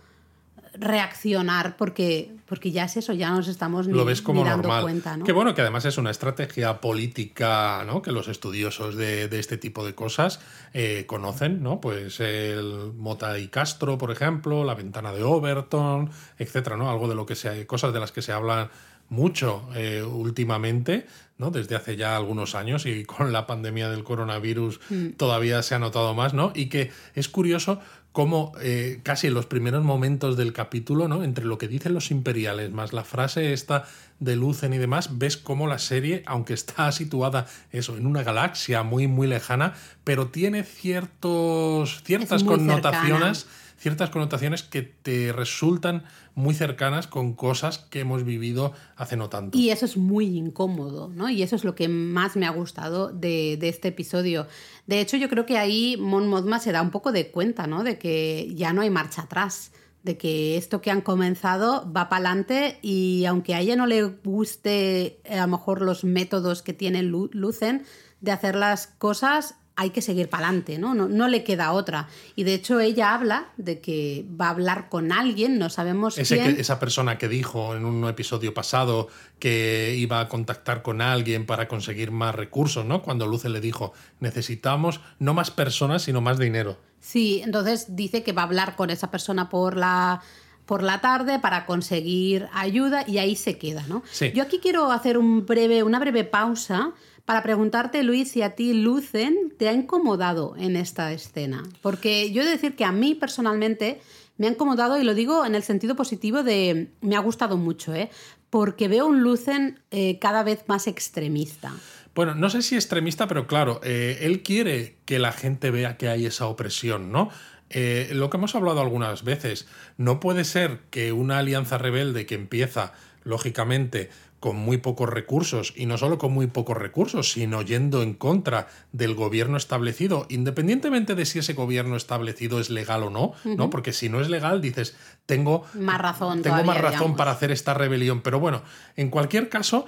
[0.74, 4.68] reaccionar porque, porque ya es eso, ya nos estamos ni, lo ves como ni dando
[4.68, 4.84] normal.
[4.84, 5.26] cuenta, ¿no?
[5.26, 8.02] Que bueno, que además es una estrategia política, ¿no?
[8.02, 10.40] Que los estudiosos de, de este tipo de cosas
[10.74, 11.82] eh, conocen, ¿no?
[11.82, 16.90] Pues el Mota y Castro, por ejemplo, la ventana de Overton, etcétera, ¿no?
[16.90, 18.70] Algo de lo que se, cosas de las que se hablan
[19.12, 21.06] mucho eh, últimamente,
[21.38, 21.52] ¿no?
[21.52, 24.80] Desde hace ya algunos años y con la pandemia del coronavirus
[25.18, 26.54] todavía se ha notado más, ¿no?
[26.56, 27.82] Y que es curioso
[28.12, 31.24] cómo eh, casi en los primeros momentos del capítulo, ¿no?
[31.24, 33.86] Entre lo que dicen los imperiales más la frase esta
[34.20, 38.84] de Lucen y demás, ves cómo la serie, aunque está situada eso, en una galaxia
[38.84, 43.61] muy, muy lejana, pero tiene ciertos, ciertas connotaciones cercana.
[43.82, 46.04] Ciertas connotaciones que te resultan
[46.36, 49.58] muy cercanas con cosas que hemos vivido hace no tanto.
[49.58, 51.30] Y eso es muy incómodo, ¿no?
[51.30, 54.46] Y eso es lo que más me ha gustado de, de este episodio.
[54.86, 57.84] De hecho, yo creo que ahí Mon Mothma se da un poco de cuenta, ¿no?
[57.84, 59.72] De que ya no hay marcha atrás,
[60.04, 64.04] de que esto que han comenzado va para adelante y aunque a ella no le
[64.04, 67.84] guste eh, a lo mejor los métodos que tiene Lu- Lucen
[68.20, 70.94] de hacer las cosas, hay que seguir para adelante, ¿no?
[70.94, 71.08] ¿no?
[71.10, 72.08] No le queda otra.
[72.36, 76.38] Y de hecho ella habla de que va a hablar con alguien, no sabemos Ese
[76.38, 76.56] quién.
[76.56, 79.08] que- esa persona que dijo en un episodio pasado
[79.40, 83.02] que iba a contactar con alguien para conseguir más recursos, ¿no?
[83.02, 86.78] Cuando Luce le dijo, necesitamos no más personas, sino más dinero.
[87.00, 90.22] Sí, entonces dice que va a hablar con esa persona por la,
[90.66, 94.04] por la tarde para conseguir ayuda y ahí se queda, ¿no?
[94.12, 94.32] Sí.
[94.34, 96.92] Yo aquí quiero hacer un breve, una breve pausa
[97.26, 101.64] para preguntarte, Luis, si a ti Lucen te ha incomodado en esta escena.
[101.82, 104.02] Porque yo he de decir que a mí personalmente
[104.38, 107.94] me ha incomodado y lo digo en el sentido positivo de me ha gustado mucho,
[107.94, 108.10] ¿eh?
[108.50, 111.74] Porque veo un Lucen eh, cada vez más extremista.
[112.14, 116.10] Bueno, no sé si extremista, pero claro, eh, él quiere que la gente vea que
[116.10, 117.30] hay esa opresión, ¿no?
[117.70, 119.66] Eh, lo que hemos hablado algunas veces,
[119.98, 122.92] no puede ser que una alianza rebelde que empieza,
[123.24, 124.10] lógicamente,
[124.42, 128.68] con muy pocos recursos, y no solo con muy pocos recursos, sino yendo en contra
[128.92, 133.70] del gobierno establecido, independientemente de si ese gobierno establecido es legal o no, ¿no?
[133.70, 137.18] Porque si no es legal, dices, tengo Más razón tengo más razón digamos.
[137.18, 138.22] para hacer esta rebelión.
[138.22, 138.64] Pero bueno,
[138.96, 139.86] en cualquier caso,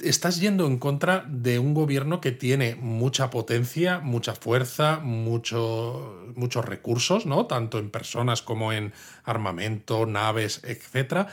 [0.00, 6.64] estás yendo en contra de un gobierno que tiene mucha potencia, mucha fuerza, mucho, muchos
[6.64, 7.46] recursos, ¿no?
[7.46, 8.92] Tanto en personas como en
[9.24, 11.28] armamento, naves, etc.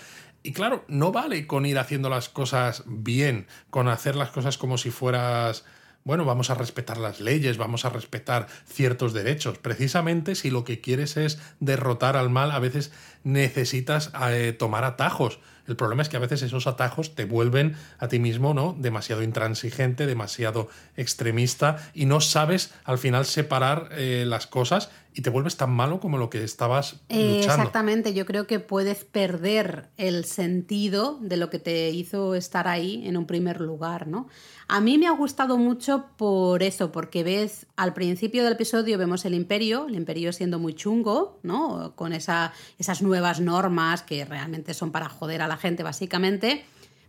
[0.46, 4.78] Y claro, no vale con ir haciendo las cosas bien, con hacer las cosas como
[4.78, 5.66] si fueras
[6.04, 9.58] bueno, vamos a respetar las leyes, vamos a respetar ciertos derechos.
[9.58, 12.92] Precisamente si lo que quieres es derrotar al mal, a veces
[13.24, 15.40] necesitas eh, tomar atajos.
[15.68, 18.76] El problema es que a veces esos atajos te vuelven a ti mismo, ¿no?
[18.78, 25.30] Demasiado intransigente, demasiado extremista y no sabes al final separar eh, las cosas y te
[25.30, 27.40] vuelves tan malo como lo que estabas eh, luchando.
[27.40, 33.08] exactamente, yo creo que puedes perder el sentido de lo que te hizo estar ahí
[33.08, 34.28] en un primer lugar, ¿no?
[34.68, 39.24] A mí me ha gustado mucho por eso, porque ves, al principio del episodio vemos
[39.24, 41.94] el imperio, el imperio siendo muy chungo, ¿no?
[41.96, 46.66] Con esa, esas nuevas normas que realmente son para joder a la gente, básicamente.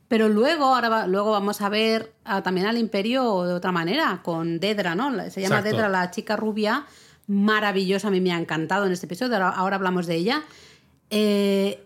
[0.07, 2.13] Pero luego, ahora luego vamos a ver
[2.45, 5.31] también al imperio de otra manera, con Dedra, ¿no?
[5.31, 6.87] Se llama Dedra, la chica rubia,
[7.27, 10.43] maravillosa, a mí me ha encantado en este episodio, ahora, hablamos de ella.
[11.11, 11.85] Eh,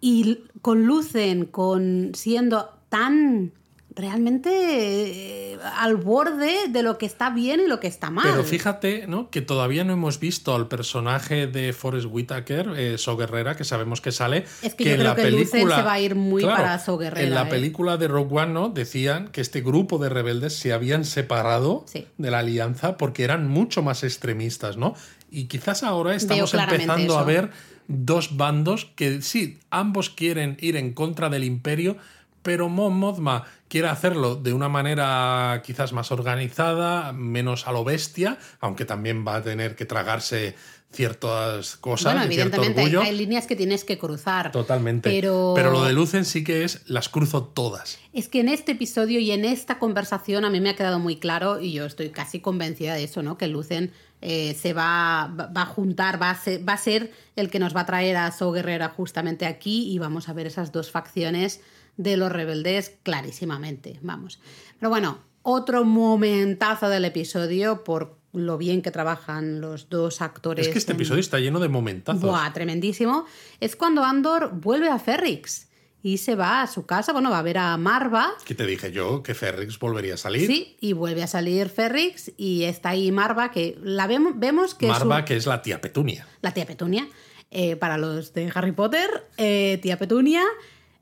[0.00, 3.52] y con Lucen, con siendo tan
[3.94, 8.26] realmente eh, al borde de lo que está bien y lo que está mal.
[8.28, 9.30] Pero fíjate, ¿no?
[9.30, 14.00] Que todavía no hemos visto al personaje de Forrest Whitaker, eh, So Guerrera, que sabemos
[14.00, 14.44] que sale.
[14.62, 17.26] Es que, yo creo la que película, se va a ir muy para So Guerrera.
[17.26, 17.50] En la ¿eh?
[17.50, 18.68] película de Rogue One, ¿no?
[18.68, 21.84] Decían que este grupo de rebeldes se habían separado
[22.16, 24.94] de la alianza porque eran mucho más extremistas, ¿no?
[25.30, 27.50] Y quizás ahora estamos empezando a ver
[27.86, 31.96] dos bandos que sí, ambos quieren ir en contra del imperio,
[32.42, 38.38] pero Mon Mothma quiere hacerlo de una manera quizás más organizada, menos a lo bestia,
[38.60, 40.54] aunque también va a tener que tragarse
[40.92, 42.14] ciertas cosas.
[42.14, 44.50] Bueno, evidentemente hay líneas que tienes que cruzar.
[44.50, 45.08] Totalmente.
[45.08, 45.52] Pero...
[45.54, 47.98] pero lo de Lucen sí que es, las cruzo todas.
[48.12, 51.16] Es que en este episodio y en esta conversación a mí me ha quedado muy
[51.16, 53.38] claro, y yo estoy casi convencida de eso, ¿no?
[53.38, 57.50] Que Lucen eh, se va, va, a juntar, va a, ser, va a ser el
[57.50, 60.72] que nos va a traer a So Guerrera justamente aquí y vamos a ver esas
[60.72, 61.60] dos facciones
[61.96, 64.40] de los rebeldes clarísimamente, vamos.
[64.78, 70.66] Pero bueno, otro momentazo del episodio por lo bien que trabajan los dos actores.
[70.66, 72.22] Es que este episodio está lleno de momentazos.
[72.22, 73.24] Buah, tremendísimo.
[73.58, 75.68] Es cuando Andor vuelve a Ferrix
[76.02, 78.32] y se va a su casa, bueno, va a ver a Marva.
[78.44, 80.46] Que te dije yo que Ferrix volvería a salir.
[80.46, 84.86] Sí, y vuelve a salir Ferrix y está ahí Marva, que la vemos, vemos que...
[84.86, 86.26] Marva, que es la tía Petunia.
[86.40, 87.08] La tía Petunia.
[87.50, 90.44] Eh, para los de Harry Potter, eh, tía Petunia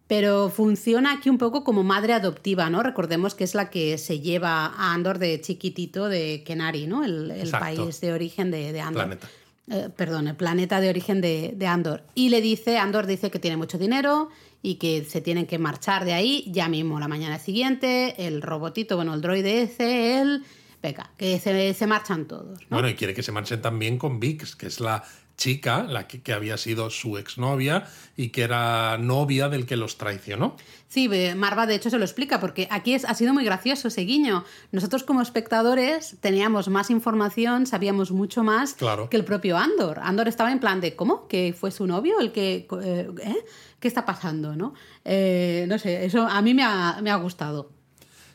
[0.09, 2.83] pero funciona aquí un poco como madre adoptiva, ¿no?
[2.83, 7.05] Recordemos que es la que se lleva a Andor de chiquitito de Kenari, ¿no?
[7.05, 9.05] El, país de origen de, Andor.
[9.05, 9.29] Planeta.
[9.71, 12.05] Eh, perdón, el planeta de origen de, Andor.
[12.15, 14.31] Y le dice, Andor dice que tiene mucho dinero
[14.63, 18.27] y que se tienen que marchar de ahí ya mismo la mañana siguiente.
[18.27, 20.43] El robotito, bueno, el droide ese, él...
[20.81, 22.61] Venga, que se, se marchan todos.
[22.71, 25.03] Bueno, y quiere que se marchen también con Vix, que es la
[25.39, 27.85] chica, la que, había sido su exnovia
[28.17, 30.57] y que era novia del que los traicionó.
[30.89, 34.03] Sí, Marva de hecho se lo explica, porque aquí es, ha sido muy gracioso ese
[34.03, 34.45] guiño.
[34.73, 38.77] Nosotros como espectadores teníamos más información, sabíamos mucho más
[39.11, 40.01] que el propio Andor.
[40.03, 41.29] Andor estaba en plan de, ¿cómo?
[41.29, 42.67] ¿Que fue su novio el que...
[42.83, 43.45] Eh, ¿eh?
[43.79, 44.57] ¿Qué está pasando?
[44.57, 44.75] ¿no?
[45.05, 47.71] Eh, no sé, eso a mí me ha, me ha gustado.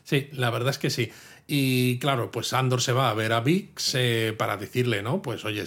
[0.04, 1.10] Sí, la verdad es que sí.
[1.46, 5.20] Y claro, pues Andor se va a ver a Vix eh, para decirle, ¿no?
[5.20, 5.64] Pues oye,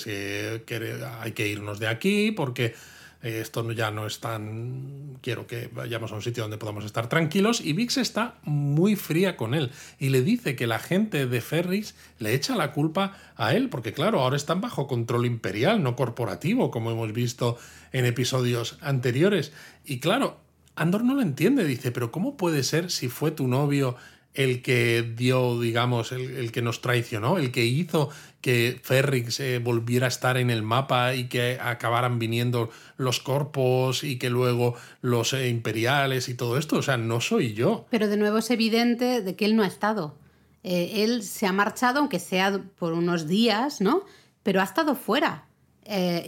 [0.66, 2.74] que hay que irnos de aquí porque
[3.24, 5.18] eh, esto ya no es tan...
[5.22, 7.62] Quiero que vayamos a un sitio donde podamos estar tranquilos.
[7.62, 11.96] Y Vix está muy fría con él y le dice que la gente de Ferris
[12.20, 16.72] le echa la culpa a él, porque claro, ahora están bajo control imperial, no corporativo,
[16.72, 17.58] como hemos visto
[17.92, 19.52] en episodios anteriores.
[19.86, 20.40] Y claro,
[20.76, 23.96] Andor no lo entiende, dice, pero ¿cómo puede ser si fue tu novio
[24.38, 30.06] el que dio, digamos, el, que nos traicionó, el que hizo que Ferrix eh, volviera
[30.06, 35.34] a estar en el mapa y que acabaran viniendo los corpos y que luego los
[35.34, 36.78] eh, imperiales y todo esto.
[36.78, 37.88] O sea, no soy yo.
[37.89, 40.15] Pero de nuevo es evidente de que él no ha estado.
[40.63, 44.04] Eh, él se ha marchado, aunque sea por unos días, ¿no?
[44.43, 45.45] Pero ha estado fuera.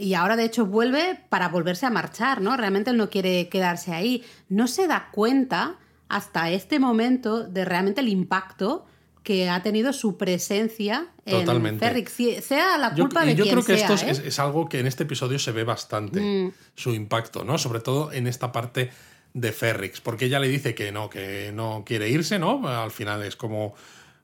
[0.00, 2.56] y ahora, de hecho, vuelve para volverse a marchar, ¿no?
[2.56, 4.24] Realmente él no quiere quedarse ahí.
[4.48, 5.78] No se da cuenta
[6.10, 8.84] hasta este momento de realmente el impacto
[9.22, 13.74] que ha tenido su presencia en Ferrix, sea la culpa de yo quien creo que
[13.74, 14.26] esto ¿eh?
[14.26, 16.52] es, algo que en este episodio se ve bastante, mm.
[16.74, 17.58] su impacto, ¿no?
[17.58, 18.90] Sobre todo en esta parte
[19.32, 22.66] de Ferrix, porque ella le dice que no, que no quiere irse, ¿no?
[22.66, 23.74] Al final es como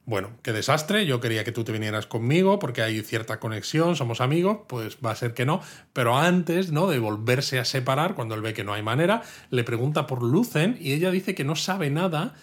[0.07, 4.21] bueno, qué desastre, yo quería que tú te vinieras conmigo porque hay cierta conexión, somos
[4.21, 5.61] amigos, pues va a ser que no,
[5.93, 6.87] pero antes, ¿no?
[6.87, 10.79] De volverse a separar, cuando él ve que no hay manera, le pregunta por Lucen
[10.81, 12.35] y ella dice que no sabe nada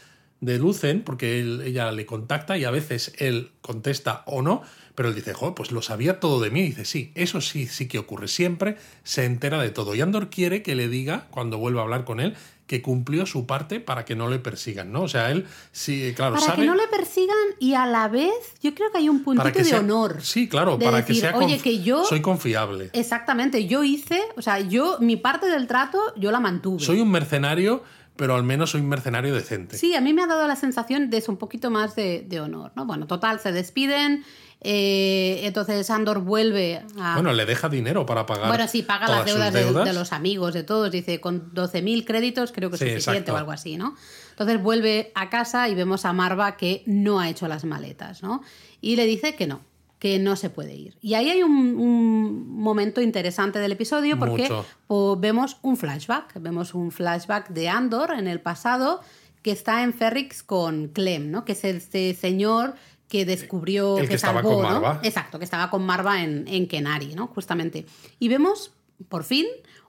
[0.42, 4.62] de Lucen, porque él- ella le contacta y a veces él contesta o no,
[4.94, 6.60] pero él dice, joder, pues lo sabía todo de mí.
[6.60, 8.28] Y dice, sí, eso sí, sí que ocurre.
[8.28, 9.96] Siempre se entera de todo.
[9.96, 12.36] Y Andor quiere que le diga, cuando vuelva a hablar con él,
[12.68, 15.02] que cumplió su parte para que no le persigan, ¿no?
[15.04, 16.62] O sea, él sí, claro, Para sabe...
[16.62, 19.64] que no le persigan y a la vez yo creo que hay un puntito de
[19.66, 20.18] sea- honor.
[20.22, 22.90] Sí, claro, de para decir, que sea oye, que yo soy confiable.
[22.94, 26.80] exactamente, yo hice, o sea, yo mi parte del trato yo la mantuve.
[26.82, 27.84] Soy un mercenario,
[28.16, 29.78] pero al menos soy un mercenario decente.
[29.78, 32.40] Sí, a mí me ha dado la sensación de eso, un poquito más de, de
[32.40, 32.86] honor, ¿no?
[32.86, 34.24] Bueno, total, se despiden,
[34.64, 37.16] eh, entonces Andor vuelve a...
[37.16, 38.48] Bueno, le deja dinero para pagar.
[38.48, 40.90] Bueno, sí, paga las deudas, de- los amigos, de todos.
[40.92, 43.34] Dice, con 12.000 créditos creo que es Sí, suficiente exacto.
[43.34, 43.96] o algo así, ¿no?
[44.32, 48.42] Entonces vuelve a casa y vemos a Marva que no ha hecho las maletas, ¿no?
[48.82, 49.62] Y le dice que no,
[50.00, 50.98] que no se puede ir.
[51.02, 54.50] Y ahí hay un, un momento interesante del episodio porque
[55.18, 56.40] vemos un flashback.
[56.42, 59.02] Vemos un flashback de Andor en el pasado
[59.44, 61.44] que está en Ferrix con Clem, ¿no?
[61.44, 62.76] Que es este señor
[63.14, 64.70] que descubrió El que estaba salvó, con ¿no?
[64.82, 65.00] Marva.
[65.04, 67.28] Exacto, que estaba con Marva en, en Kenari, ¿no?
[67.28, 67.86] Justamente.
[68.18, 68.72] Y vemos,
[69.08, 69.46] por fin,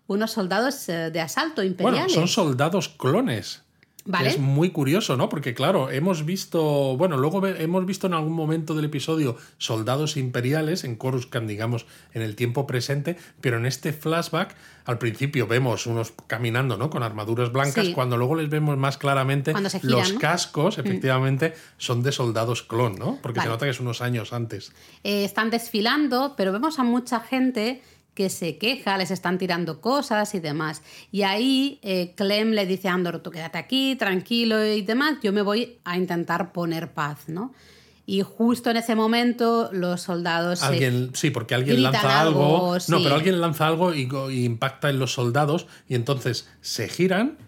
[0.06, 2.12] unos soldados eh, de asalto Bueno, imperiales.
[2.12, 3.62] son soldados clones.
[4.06, 4.28] Vale.
[4.28, 5.30] Es muy curioso, ¿no?
[5.30, 10.84] Porque claro, hemos visto, bueno, luego hemos visto en algún momento del episodio soldados imperiales
[10.84, 16.12] en Coruscant, digamos, en el tiempo presente, pero en este flashback al principio vemos unos
[16.26, 16.90] caminando, ¿no?
[16.90, 17.92] Con armaduras blancas, Sí.
[17.94, 20.16] cuando luego les vemos más claramente giran, los ¿no?
[20.16, 20.18] Mm.
[20.18, 23.18] cascos, efectivamente, son de soldados clon, ¿no?
[23.22, 24.72] Porque se nota que es unos años antes.
[25.02, 27.80] Eh, están desfilando, pero vemos a mucha gente
[28.14, 30.82] que se queja, les están tirando cosas y demás.
[31.10, 35.32] Y ahí eh, Clem le dice a Andor, tú quédate aquí, tranquilo y demás, yo
[35.32, 37.52] me voy a intentar poner paz, ¿no?
[38.06, 42.44] Y justo en ese momento los soldados se Alguien, sí, porque alguien lanza algo.
[42.44, 43.02] algo, No, sí.
[43.02, 47.38] pero alguien lanza algo y, y impacta en los soldados y entonces se giran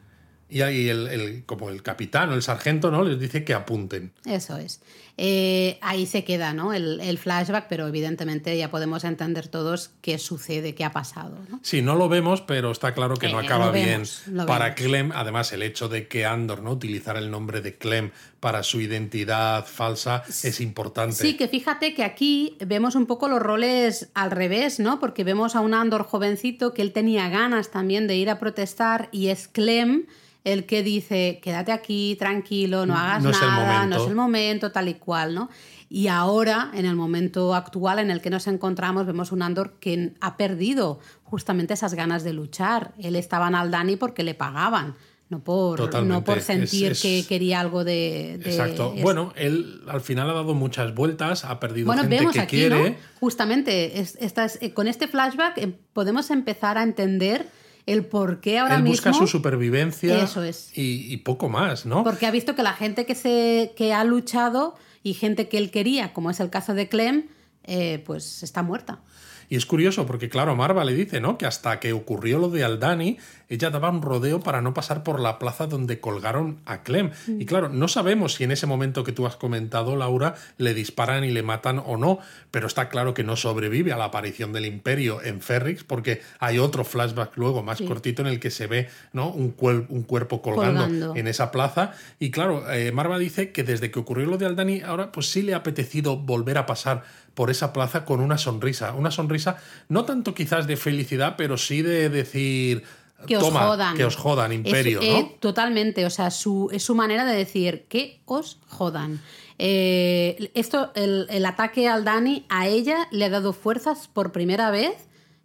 [0.49, 3.03] y ahí el, el- como el capitán o el sargento, ¿no?
[3.05, 4.13] Les dice que apunten.
[4.25, 4.81] Eso es.
[5.19, 6.75] Eh, ahí se queda ¿no?
[6.75, 11.39] el, el flashback, pero evidentemente ya podemos entender todos qué sucede, qué ha pasado.
[11.49, 11.59] ¿no?
[11.63, 14.03] Sí, no lo vemos, pero está claro que no Eh, acaba bien
[14.47, 14.77] para vemos.
[14.81, 15.13] Clem.
[15.15, 19.65] Además, el hecho de que Andor no utilizara el nombre de Clem para su identidad
[19.65, 21.15] falsa es importante.
[21.17, 25.01] Sí, que fíjate que aquí vemos un poco los roles al revés, ¿no?
[25.01, 29.09] Porque vemos a un Andor jovencito que él tenía ganas también de ir a protestar
[29.13, 30.05] y es Clem
[30.47, 34.15] el que dice, quédate aquí, tranquilo, no hagas No es el nada, no es el
[34.15, 35.51] momento, tal y cual, ¿no?
[35.89, 40.15] Y ahora, en el momento actual en el que nos encontramos, vemos un Andor que
[40.21, 42.93] ha perdido justamente esas ganas de luchar.
[42.99, 44.95] Él estaba en Aldani porque le pagaban,
[45.29, 46.15] no por, Totalmente.
[46.15, 48.39] no por sentir Es- que quería algo de...
[48.43, 48.93] de- Exacto.
[48.97, 52.41] es- Bueno, él al final ha dado muchas vueltas, ha perdido bueno, gente vemos que
[52.41, 52.91] aquí, quiere.
[52.91, 52.97] ¿no?
[53.19, 57.47] Justamente, es- estas- eh, con este flashback eh, podemos empezar a entender
[57.87, 58.93] el por qué ahora Él mismo...
[58.95, 60.71] busca su supervivencia Eso es.
[60.77, 62.03] y, y poco más, ¿no?
[62.05, 65.71] Porque ha visto que la gente que, se, que ha luchado y gente que él
[65.71, 67.27] quería, como es el caso de Clem,
[67.63, 69.01] eh, pues está muerta.
[69.49, 71.39] Y es curioso porque, claro, Marva le dice, ¿no?
[71.39, 75.21] Que hasta que ocurrió lo de Aldani, ella daba un rodeo para no pasar por
[75.21, 77.11] la plaza donde colgaron a Clem.
[77.29, 77.41] Mm.
[77.41, 81.23] Y claro, no sabemos si en ese momento que tú has comentado, Laura, le disparan
[81.25, 82.19] y le matan o no,
[82.51, 86.59] pero está claro que no sobrevive a la aparición del Imperio en Ferrix porque hay
[86.59, 89.29] otro flashback luego más cortito en el que se ve, ¿no?
[89.31, 91.15] Un, cuer- un cuerpo colgando, Colgando.
[91.17, 91.93] en esa plaza.
[92.19, 95.43] Y claro, eh, Marva dice que desde que ocurrió lo de Aldani, ahora pues sí
[95.43, 97.05] le ha apetecido volver a pasar
[97.37, 98.95] por esa plaza con una sonrisa.
[98.95, 102.83] Una sonrisa no tanto quizás de felicidad, pero sí de decir...
[103.27, 103.97] Que os Toma, jodan.
[103.97, 105.29] que os jodan, Es- imperio, eh, ¿no?
[105.41, 109.21] Totalmente, o sea, su, es su manera de decir que os jodan.
[109.59, 114.71] Eh, esto, el, el ataque al Dani a ella le ha dado fuerzas por primera
[114.71, 114.93] vez,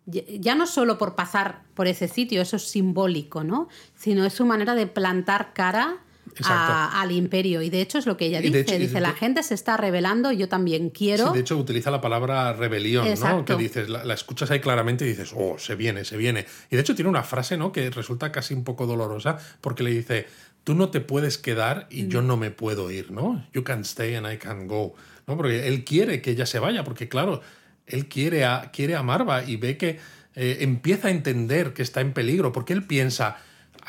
[0.06, 3.69] ya- no solo por pasar por ese sitio, eso es simbólico, ¿no?
[3.95, 5.97] Sino es su manera de plantar cara.
[6.46, 7.62] A- al imperio.
[7.62, 8.62] Y de hecho es lo que ella dice.
[8.62, 11.28] hecho- dice, la gente se está rebelando, yo también quiero.
[11.28, 13.46] Sí, de hecho, utiliza la palabra rebelión, ¿no?
[13.46, 16.46] Que dices, la, la escuchas ahí claramente y dices, oh, se viene, se viene.
[16.70, 17.72] Y de hecho tiene una frase, ¿no?
[17.72, 20.28] Que resulta casi un poco dolorosa, porque le dice,
[20.63, 22.10] tú no te puedes quedar y Mm.
[22.10, 23.46] yo no me puedo ir, ¿no?
[23.54, 24.94] You can stay and I can go.
[25.28, 25.38] ¿no?
[25.38, 27.41] Porque él quiere que ella se vaya, porque claro,
[27.88, 30.00] él quiere a, quiere a Marva y ve que
[30.36, 33.38] eh, empieza a entender que está en peligro, porque él piensa,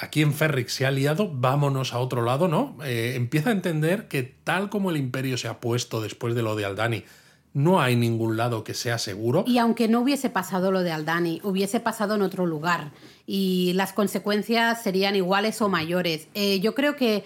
[0.02, 2.76] aquí en Ferrix se ha liado, vámonos a otro lado, ¿no?
[2.84, 6.56] Eh, empieza a entender que tal como el imperio se ha puesto después de lo
[6.56, 7.04] de Aldani,
[7.54, 9.44] no hay ningún lado que sea seguro.
[9.46, 12.90] Y aunque no hubiese pasado lo de Aldani, hubiese pasado en otro lugar
[13.26, 16.28] y las consecuencias serían iguales o mayores.
[16.34, 17.24] Eh, yo creo que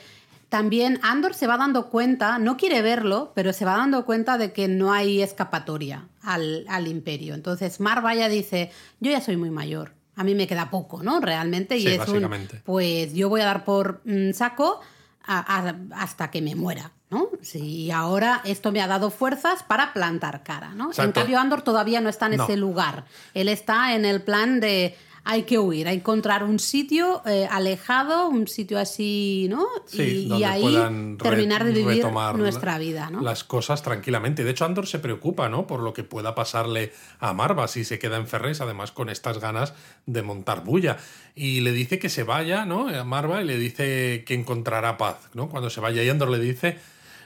[0.49, 4.53] también Andor se va dando cuenta, no quiere verlo, pero se va dando cuenta de
[4.53, 7.35] que no hay escapatoria al, al imperio.
[7.35, 8.71] Entonces Marva ya dice,
[9.01, 11.21] yo ya soy muy mayor, a mí me queda poco, ¿no?
[11.21, 11.77] Realmente.
[11.77, 12.29] Y Sí, es un,
[12.65, 14.81] pues yo voy a dar por mm, saco
[15.25, 16.91] hasta que me muera.
[17.09, 17.29] ¿no?
[17.41, 20.91] Sí, ahora esto me ha dado fuerzas para plantar cara, ¿no?
[20.97, 23.05] En cambio, Andor todavía no está en ese lugar.
[23.33, 24.97] Él está en el plan de
[25.29, 29.67] hay que huir, hay que encontrar un sitio eh, alejado, un sitio así, ¿no?
[29.93, 32.07] y, ahí terminar de vivir
[32.37, 33.21] nuestra vida, ¿no?
[33.23, 34.45] Las cosas tranquilamente.
[34.45, 35.67] De hecho, Andor se preocupa, ¿no?
[35.67, 39.41] Por lo que pueda pasarle a Marva si se queda en Ferres, además con estas
[39.41, 39.75] ganas
[40.07, 40.97] de montar bulla.
[41.35, 42.89] Y le dice que se vaya, ¿no?
[42.89, 45.49] A Marva y le dice que encontrará paz, ¿no?
[45.49, 46.79] Cuando se vaya y Andor le dice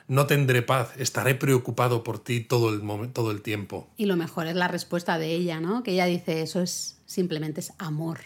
[0.09, 3.89] no tendré paz, estaré preocupado por ti todo el, todo el tiempo.
[3.97, 5.85] Y lo mejor es la respuesta de ella, ¿no?
[5.85, 8.21] Que ella dice, eso es simplemente es amor.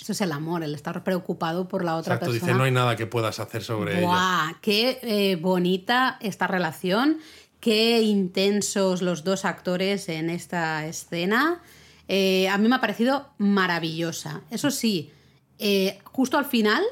[0.00, 2.52] Eso es el amor, el estar preocupado por la otra Exacto, persona.
[2.52, 4.56] dice, no hay nada que puedas hacer sobre ella.
[4.62, 7.18] ¡Qué eh, bonita esta relación!
[7.60, 11.60] Qué intensos los dos actores en esta escena.
[12.08, 14.40] Eh, a mí me ha parecido maravillosa.
[14.50, 15.12] Eso sí,
[15.58, 16.82] eh, justo al final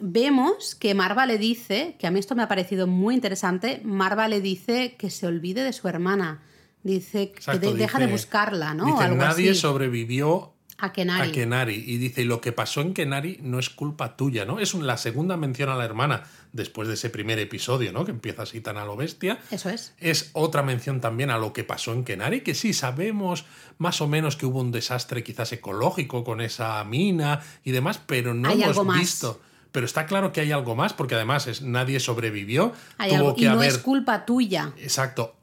[0.00, 4.26] vemos que Marva le dice, que a mí esto me ha parecido muy interesante, Marva
[4.28, 6.42] le dice que se olvide de su hermana.
[6.82, 8.86] Dice que deja de buscarla, ¿no?
[8.86, 11.28] Dice, nadie sobrevivió a Kenari.
[11.28, 11.84] a Kenari.
[11.86, 14.58] Y dice, lo que pasó en Kenari no es culpa tuya, ¿no?
[14.58, 18.04] Es la segunda mención a la hermana después de ese primer episodio, ¿no?
[18.04, 19.38] Que empieza así tan a lo bestia.
[19.50, 19.94] Eso es.
[19.98, 23.44] Es otra mención también a lo que pasó en Kenari, que sí, sabemos
[23.78, 28.34] más o menos que hubo un desastre quizás ecológico con esa mina y demás, pero
[28.34, 29.40] no hemos visto
[29.74, 32.72] pero está claro que hay algo más, porque además es, nadie sobrevivió.
[33.08, 34.72] tuvo que y no es culpa tuya.
[34.76, 35.34] Exacto.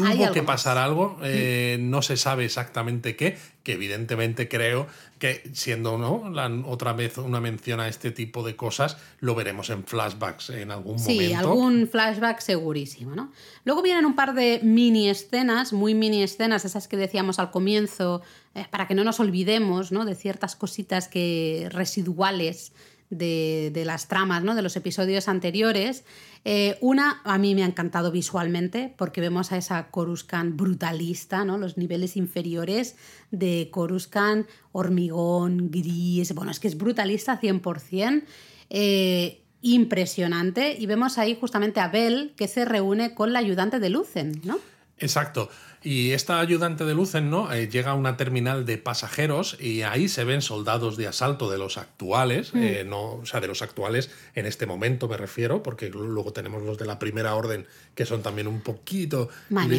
[0.00, 4.86] Tuvo que pasar algo, eh, no se sabe exactamente qué, que evidentemente creo
[5.18, 6.30] que siendo ¿no?
[6.30, 10.70] La, otra vez una mención a este tipo de cosas, lo veremos en flashbacks en
[10.70, 11.22] algún momento.
[11.22, 13.14] Sí, algún flashback segurísimo.
[13.14, 13.30] ¿no?
[13.64, 18.22] Luego vienen un par de mini escenas, muy mini escenas, esas que decíamos al comienzo,
[18.54, 20.06] eh, para que no nos olvidemos ¿no?
[20.06, 22.72] de ciertas cositas que residuales
[23.10, 24.54] de, las tramas, ¿no?
[24.54, 26.04] de los episodios anteriores.
[26.44, 31.58] Eh, una a mí me ha encantado visualmente porque vemos a esa Coruscant brutalista, ¿no?
[31.58, 32.96] los niveles inferiores
[33.30, 38.24] de Coruscant, hormigón, gris, bueno, es que es brutalista 100%.
[38.70, 43.90] Eh, impresionante y vemos ahí justamente a Bell que se reúne con la ayudante de
[43.90, 44.58] Lucen, ¿no?
[44.98, 45.50] Exacto.
[45.82, 47.52] Y esta ayudante de Lucen ¿no?
[47.52, 51.56] Eh, llega a una terminal de pasajeros y ahí se ven soldados de asalto de
[51.56, 52.62] los actuales, mm.
[52.62, 56.62] eh, no, o sea, de los actuales en este momento me refiero, porque luego tenemos
[56.62, 59.30] los de la primera orden que son también un poquito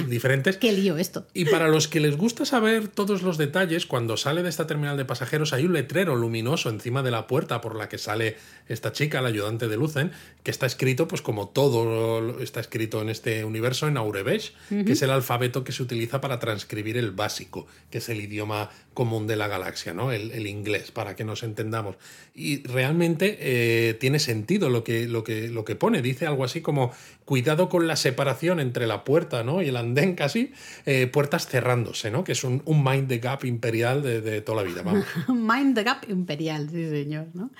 [0.07, 0.57] diferentes.
[0.57, 1.27] Qué lío esto.
[1.33, 4.97] Y para los que les gusta saber todos los detalles, cuando sale de esta terminal
[4.97, 8.37] de pasajeros hay un letrero luminoso encima de la puerta por la que sale
[8.67, 10.11] esta chica, la ayudante de Lucen,
[10.43, 15.01] que está escrito, pues como todo está escrito en este universo, en Aurebesh, que es
[15.01, 15.90] el alfabeto que se utiliza
[16.21, 20.11] para transcribir el básico, que es el idioma común de la galaxia, ¿no?
[20.11, 21.95] El, inglés, para que nos entendamos.
[22.33, 26.01] Y realmente eh, tiene sentido lo que, lo, que, lo que pone.
[26.01, 26.91] Dice algo así como,
[27.25, 29.61] cuidado con la separación entre la puerta ¿no?
[29.61, 30.51] y el andén casi,
[30.85, 32.23] eh, puertas cerrándose, ¿no?
[32.23, 34.83] Que es un, mind the gap imperial de, toda la vida.
[35.27, 37.51] mind the gap imperial, sí señor, ¿no?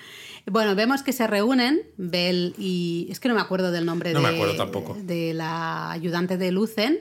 [0.46, 3.08] Bueno, vemos que se reúnen Bell y...
[3.10, 4.96] Es que no me acuerdo del nombre no de, me acuerdo tampoco.
[5.00, 7.00] de la ayudante de Lucen.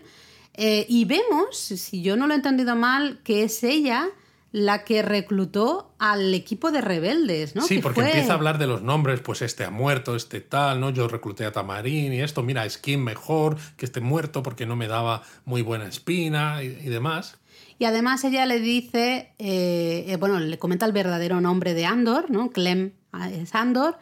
[0.63, 4.07] Eh, y vemos, si yo no lo he entendido mal, que es ella
[4.51, 7.63] la que reclutó al equipo de rebeldes, ¿no?
[7.63, 10.91] Sí, porque empieza a hablar de los nombres, pues este ha muerto, este tal, ¿no?
[10.91, 14.87] Yo recluté a Tamarín y esto, mira, Skin mejor que esté muerto porque no me
[14.87, 17.39] daba muy buena espina y, demás.
[17.79, 22.29] Y además ella le dice, eh, eh, bueno, le comenta el verdadero nombre de Andor,
[22.29, 22.51] ¿no?
[22.51, 22.91] Clem
[23.31, 23.97] es Andor,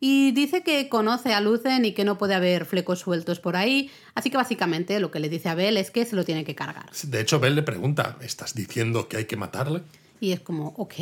[0.00, 3.90] y dice que conoce a Lucen y que no puede haber flecos sueltos por ahí.
[4.14, 6.54] Así que básicamente lo que le dice a Bell es que se lo tiene que
[6.54, 6.90] cargar.
[7.04, 9.82] De hecho, Bell le pregunta, ¿estás diciendo que hay que matarle?
[10.18, 10.94] Y es como, ok.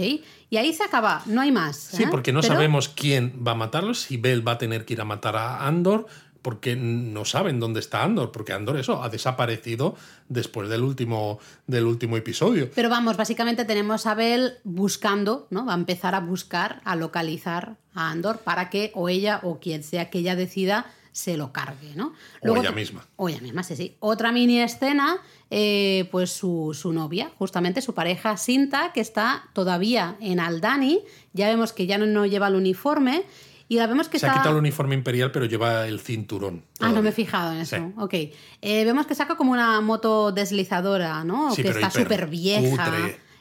[0.51, 1.77] Y ahí se acaba, no hay más.
[1.77, 2.09] Sí, ¿eh?
[2.11, 5.05] porque no sabemos quién va a matarlo, si Bell va a tener que ir a
[5.05, 6.07] matar a Andor,
[6.49, 9.97] porque no saben dónde está Andor, porque Andor eso ha desaparecido
[10.31, 12.71] después del último, del último episodio.
[12.75, 15.67] Pero vamos, básicamente tenemos a Bell buscando, ¿no?
[15.67, 19.83] Va a empezar a buscar, a localizar a Andor para que o ella o quien
[19.83, 22.15] sea que ella decida se lo cargue, ¿no?
[22.41, 23.07] o ella misma.
[23.17, 23.97] O ella misma, sí, sí.
[24.01, 25.19] Otra mini escena,
[25.51, 31.03] eh, pues su, su, novia, justamente su pareja Sinta, que está todavía en Aldani.
[31.35, 33.27] Ya vemos que ya no, no lleva el uniforme
[33.69, 36.65] y vemos que Se ha quitado el uniforme imperial, pero lleva el cinturón.
[36.81, 37.93] Ah, no me he fijado en eso.
[37.99, 38.15] Ok.
[38.15, 41.55] Eh, vemos que saca como una moto deslizadora, ¿no?
[41.55, 42.91] que está súper vieja.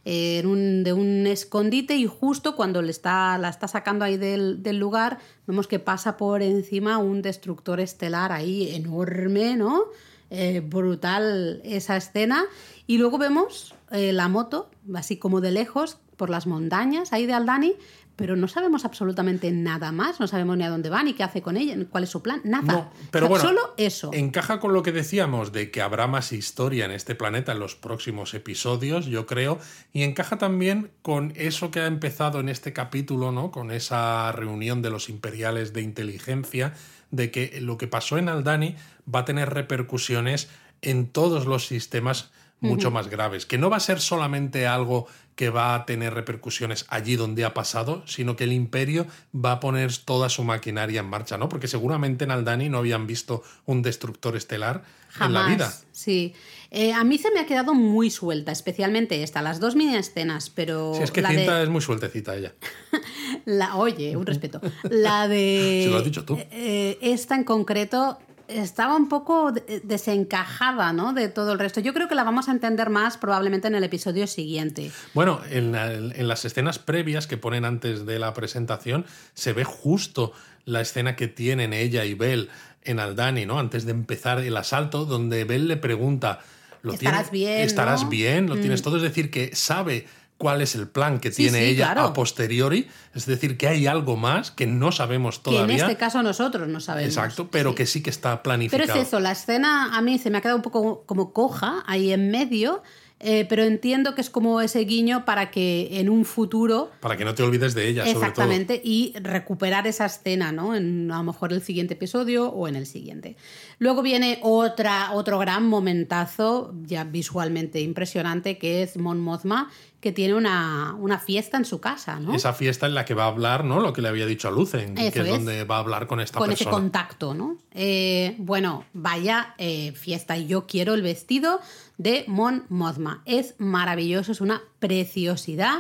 [0.10, 5.18] Eh, de un escondite y justo cuando le está, la está sacando ahí del, lugar,
[5.46, 9.84] vemos que pasa por encima un destructor estelar ahí enorme, ¿no?
[10.30, 12.46] Eh, brutal esa escena.
[12.86, 17.76] Y luego vemos la moto, así como de lejos, por las montañas ahí de Aldani,
[18.18, 21.44] pero no sabemos absolutamente nada más, no sabemos ni a dónde va, ni qué hace
[21.44, 22.90] con ella, cuál es su plan, nada.
[23.12, 24.10] pero bueno, solo eso.
[24.12, 27.76] Encaja con lo que decíamos de que habrá más historia en este planeta en los
[27.76, 29.60] próximos episodios, yo creo,
[29.94, 33.52] y encaja también con eso que ha empezado en este capítulo, ¿no?
[33.52, 36.74] Con esa reunión de los imperiales de inteligencia,
[37.12, 38.76] de que lo que pasó en Aldani
[39.14, 40.50] va a tener repercusiones
[40.82, 45.08] en todos los sistemas mucho más graves, que no va a ser solamente algo
[45.38, 49.60] que va a tener repercusiones allí donde ha pasado, sino que el imperio va a
[49.60, 51.48] poner toda su maquinaria en marcha, ¿no?
[51.48, 54.84] Porque seguramente en Aldani no habían visto un destructor estelar
[55.22, 55.72] en la vida.
[55.92, 56.34] Sí.
[56.72, 60.50] Eh, a mí se me ha quedado muy suelta, especialmente esta, las dos mini escenas,
[60.50, 60.96] pero.
[60.96, 62.54] Sí, es que Cinta es muy sueltecita ella.
[63.46, 64.60] la, oye, un respeto.
[64.90, 65.84] La de.
[65.86, 66.36] Se lo has dicho tú.
[66.52, 68.18] Eh, esta en concreto
[68.48, 69.52] estaba un poco
[69.84, 71.14] desencajada ¿no?
[71.14, 71.80] de todo el resto.
[71.80, 74.92] Yo creo que la vamos a entender más probablemente en el episodio siguiente.
[75.14, 80.34] Bueno, en, en, las escenas previas que ponen antes de la presentación se ve justo
[80.66, 82.50] la escena que tienen ella y Bell
[82.84, 83.60] en Aldani, ¿no?
[83.60, 86.40] Antes de empezar el asalto, donde Bell le pregunta...
[86.84, 87.62] ¿Lo estarás bien.
[87.62, 88.84] Estarás bien, lo tienes mm.
[88.84, 88.98] todo.
[88.98, 90.08] Es decir, que sabe
[90.38, 92.88] cuál es el plan que tiene ella a posteriori.
[93.14, 95.68] Es decir, que hay algo más que no sabemos todavía.
[95.68, 97.10] Que en este caso nosotros no sabemos.
[97.10, 98.88] Exacto, pero que sí que está planificado.
[98.88, 101.84] Pero es eso, la escena a mí se me ha quedado un poco como coja
[101.88, 102.82] ahí en medio.
[103.20, 106.92] Eh, pero entiendo que es como ese guiño para que en un futuro...
[107.00, 108.92] Para que no te olvides de ella, Exactamente, sobre todo.
[108.92, 110.76] y recuperar esa escena, ¿no?
[110.76, 113.36] En a lo mejor el siguiente episodio o en el siguiente.
[113.80, 119.72] Luego viene otra, otro gran momentazo, ya visualmente impresionante, que es Mon Mothma,
[120.08, 122.34] que tiene una, una, fiesta en su casa, ¿no?
[122.34, 123.82] Esa fiesta en la que va a hablar, ¿no?
[123.82, 126.40] Lo que le había dicho a Lucen, que es, donde va a hablar con esta
[126.40, 126.72] con persona.
[126.72, 127.58] Con ese contacto, ¿no?
[127.74, 130.38] Eh, bueno, vaya eh, fiesta.
[130.38, 131.60] Y yo quiero el vestido
[131.98, 133.22] de Mon Mothma.
[133.26, 135.80] Es maravilloso, es una preciosidad.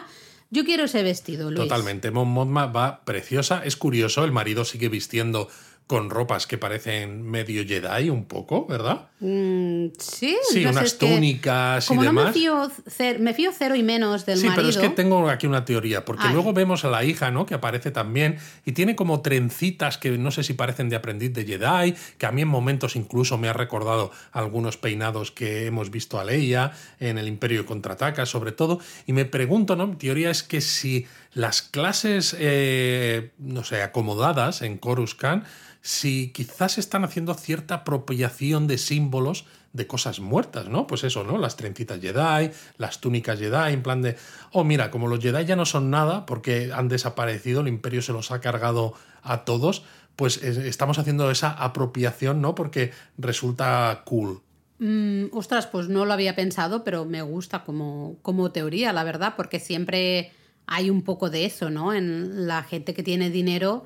[0.50, 1.70] Yo quiero ese vestido, Luis.
[1.70, 2.12] Totalmente.
[2.12, 3.62] Mon Mothma va preciosa.
[3.64, 5.48] Es curioso, el marido sigue vistiendo
[5.88, 9.08] con ropas que parecen medio Jedi un poco, ¿verdad?
[9.22, 12.14] Mm, sí, sí unas túnicas y demás.
[12.14, 12.72] No me, fío
[13.20, 14.70] me fío cero y menos del sí, marido.
[14.70, 17.46] Sí, pero es que tengo aquí una teoría, porque luego vemos a la hija, ¿no?
[17.46, 21.46] Que aparece también y tiene como trencitas que no sé si parecen de aprendiz de
[21.46, 26.20] Jedi, que a mí en momentos incluso me ha recordado algunos peinados que hemos visto
[26.20, 29.88] a Leia en el Imperio Contraataca, sobre todo, y me pregunto, ¿no?
[29.88, 31.08] Mi teoría es que si
[31.38, 35.46] las clases, eh, no sé, acomodadas en Coruscant
[35.82, 40.88] si quizás están haciendo cierta apropiación de símbolos de cosas muertas, ¿no?
[40.88, 41.38] Pues eso, ¿no?
[41.38, 44.18] Las trencitas Jedi, las túnicas Jedi, en plan de,
[44.52, 48.14] oh, mira, como los Jedi ya no son nada porque han desaparecido, el imperio se
[48.14, 49.84] los ha cargado a todos,
[50.16, 52.56] pues estamos haciendo esa apropiación, ¿no?
[52.56, 54.42] Porque resulta cool.
[54.80, 59.36] Mm, ostras, pues no lo había pensado, pero me gusta como, como teoría, la verdad,
[59.38, 60.32] porque siempre
[60.68, 61.94] hay un poco de eso, ¿no?
[61.94, 63.86] En la gente que tiene dinero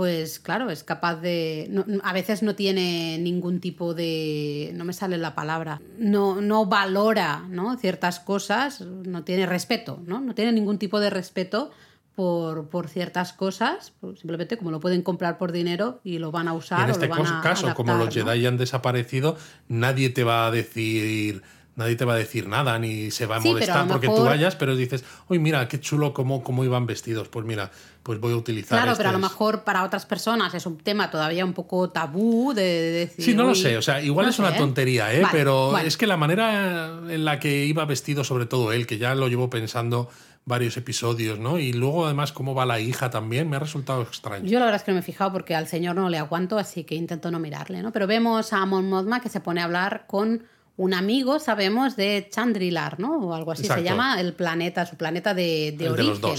[0.00, 1.70] pues claro, es capaz de...
[2.02, 4.72] a veces no tiene ningún tipo de...
[4.74, 7.76] no me sale la palabra, no, no valora ¿no?
[7.76, 10.18] ciertas cosas, no tiene respeto, ¿no?
[10.18, 11.70] No tiene ningún tipo de respeto
[12.14, 16.48] por, por ciertas cosas, pues simplemente como lo pueden comprar por dinero y lo van
[16.48, 16.84] a usar.
[16.84, 19.36] en este o lo van caso, como los Jedi han desaparecido,
[19.68, 21.42] nadie te va a decir
[21.76, 24.76] nadie te va a decir nada ni se va a molestar porque tú vayas, pero
[24.76, 27.28] dices, uy, mira, qué chulo cómo, cómo iban vestidos.
[27.28, 27.70] Pues mira,
[28.02, 28.82] pues voy a utilizar.
[28.82, 32.52] Claro, pero a lo mejor para otras personas es un tema todavía un poco tabú
[32.54, 33.24] de, decir.
[33.24, 35.24] Sí, no lo sé, o sea, igual es una tontería, ¿eh?
[35.30, 39.14] pero es que la manera en la que iba vestido, sobre todo él, que ya
[39.14, 40.08] lo llevo pensando
[40.46, 41.58] varios episodios, ¿no?
[41.58, 44.46] Y luego además cómo va la hija también, me ha resultado extraño.
[44.46, 46.58] Yo la verdad es que no me he fijado porque al señor no le aguanto,
[46.58, 47.92] así que intento no mirarle, ¿no?
[47.92, 50.42] Pero vemos a Mon Mothma que se pone a hablar con
[50.80, 53.18] un amigo, sabemos, de Chandrilar, ¿no?
[53.18, 56.36] O algo así se llama, el planeta, su planeta de, de origen.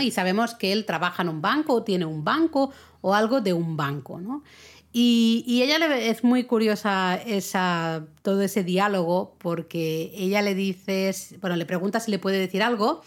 [0.00, 2.72] Y sabemos que él trabaja en un banco, o tiene un banco,
[3.02, 4.44] o algo de un banco, ¿no?
[4.94, 11.14] Y, y, ella le, es muy curiosa esa, todo ese diálogo porque ella le dice,
[11.42, 13.02] bueno, le pregunta si le puede decir algo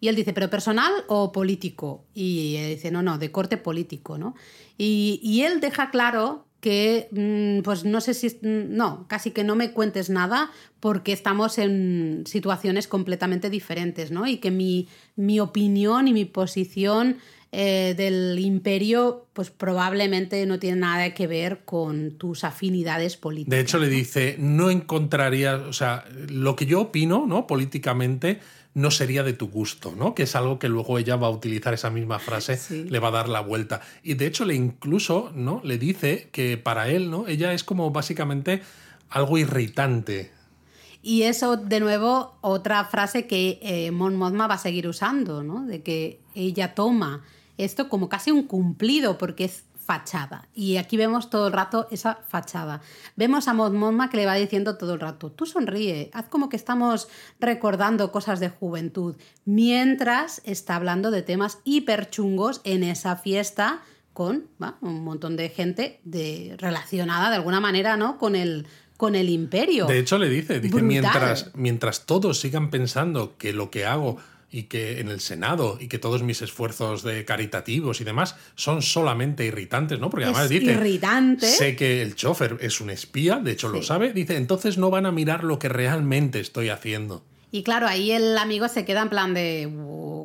[0.00, 2.04] y él dice, ¿pero personal o político?
[2.12, 4.34] Y ella dice, no, no, de corte político, ¿no?
[4.78, 9.54] Y, y él deja claro que, mm, pues no sé si, no, casi que no
[9.54, 10.50] me cuentes nada
[10.80, 14.26] porque estamos en situaciones completamente diferentes, ¿no?
[14.26, 17.18] Y que mi, mi opinión y mi posición
[17.52, 23.54] eh, del imperio, pues probablemente no tiene nada que ver con tus afinidades políticas.
[23.54, 27.46] De hecho, le dice, no encontraría, o sea, lo que yo opino, ¿no?
[27.46, 28.40] Políticamente,
[28.74, 30.14] no sería de tu gusto, ¿no?
[30.14, 33.12] Que es algo que luego ella va a utilizar esa misma frase, le va a
[33.12, 33.80] dar la vuelta.
[34.02, 35.60] Y de hecho le incluso, ¿no?
[35.64, 37.28] Le dice que para él, ¿no?
[37.28, 38.62] Ella es como básicamente
[39.08, 40.32] algo irritante.
[41.02, 45.64] Y eso, de nuevo, otra frase que eh, Mon Mothma va a seguir usando, ¿no?
[45.66, 47.22] De que ella toma
[47.58, 50.48] esto como casi un cumplido, porque es fachada.
[50.54, 52.80] Y aquí vemos todo el rato esa fachada.
[53.16, 53.74] Vemos a Mod
[54.10, 57.08] que le va diciendo todo el rato, tú sonríe, haz como que estamos
[57.40, 63.82] recordando cosas de juventud, mientras está hablando de temas hiper chungos en esa fiesta
[64.12, 64.44] con
[64.80, 68.16] un montón de gente de, relacionada de alguna manera ¿no?
[68.16, 68.66] con, el,
[68.96, 69.86] con el imperio.
[69.86, 74.18] De hecho le dice, dice mientras, mientras todos sigan pensando que lo que hago
[74.54, 78.82] y que en el Senado y que todos mis esfuerzos de caritativos y demás son
[78.82, 80.10] solamente irritantes, ¿no?
[80.10, 81.48] Porque además dice, irritante.
[81.48, 85.06] sé que el chofer es un espía, de hecho lo sabe, dice, entonces no van
[85.06, 87.24] a mirar lo que realmente estoy haciendo.
[87.50, 89.68] Y claro, ahí el amigo se queda en plan de,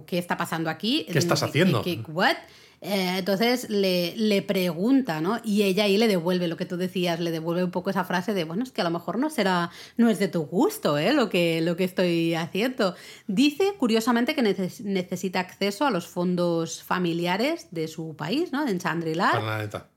[0.05, 1.07] ¿qué está pasando aquí?
[1.11, 1.81] ¿Qué estás haciendo?
[1.81, 2.37] ¿Qué, what?
[2.81, 5.39] Eh, entonces le, le, pregunta, ¿no?
[5.43, 8.33] Y ella ahí le devuelve lo que tú decías, le devuelve un poco esa frase
[8.33, 11.13] de, bueno, es que a lo mejor no será, no es de tu gusto, ¿eh?
[11.13, 12.95] Lo que, lo que estoy haciendo.
[13.27, 18.65] Dice, curiosamente, que necesita acceso a los fondos familiares de su país, ¿no?
[18.65, 19.41] En Chandrilar.
[19.41, 19.89] Planeta.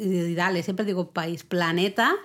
[0.00, 2.16] y dale, siempre digo país, planeta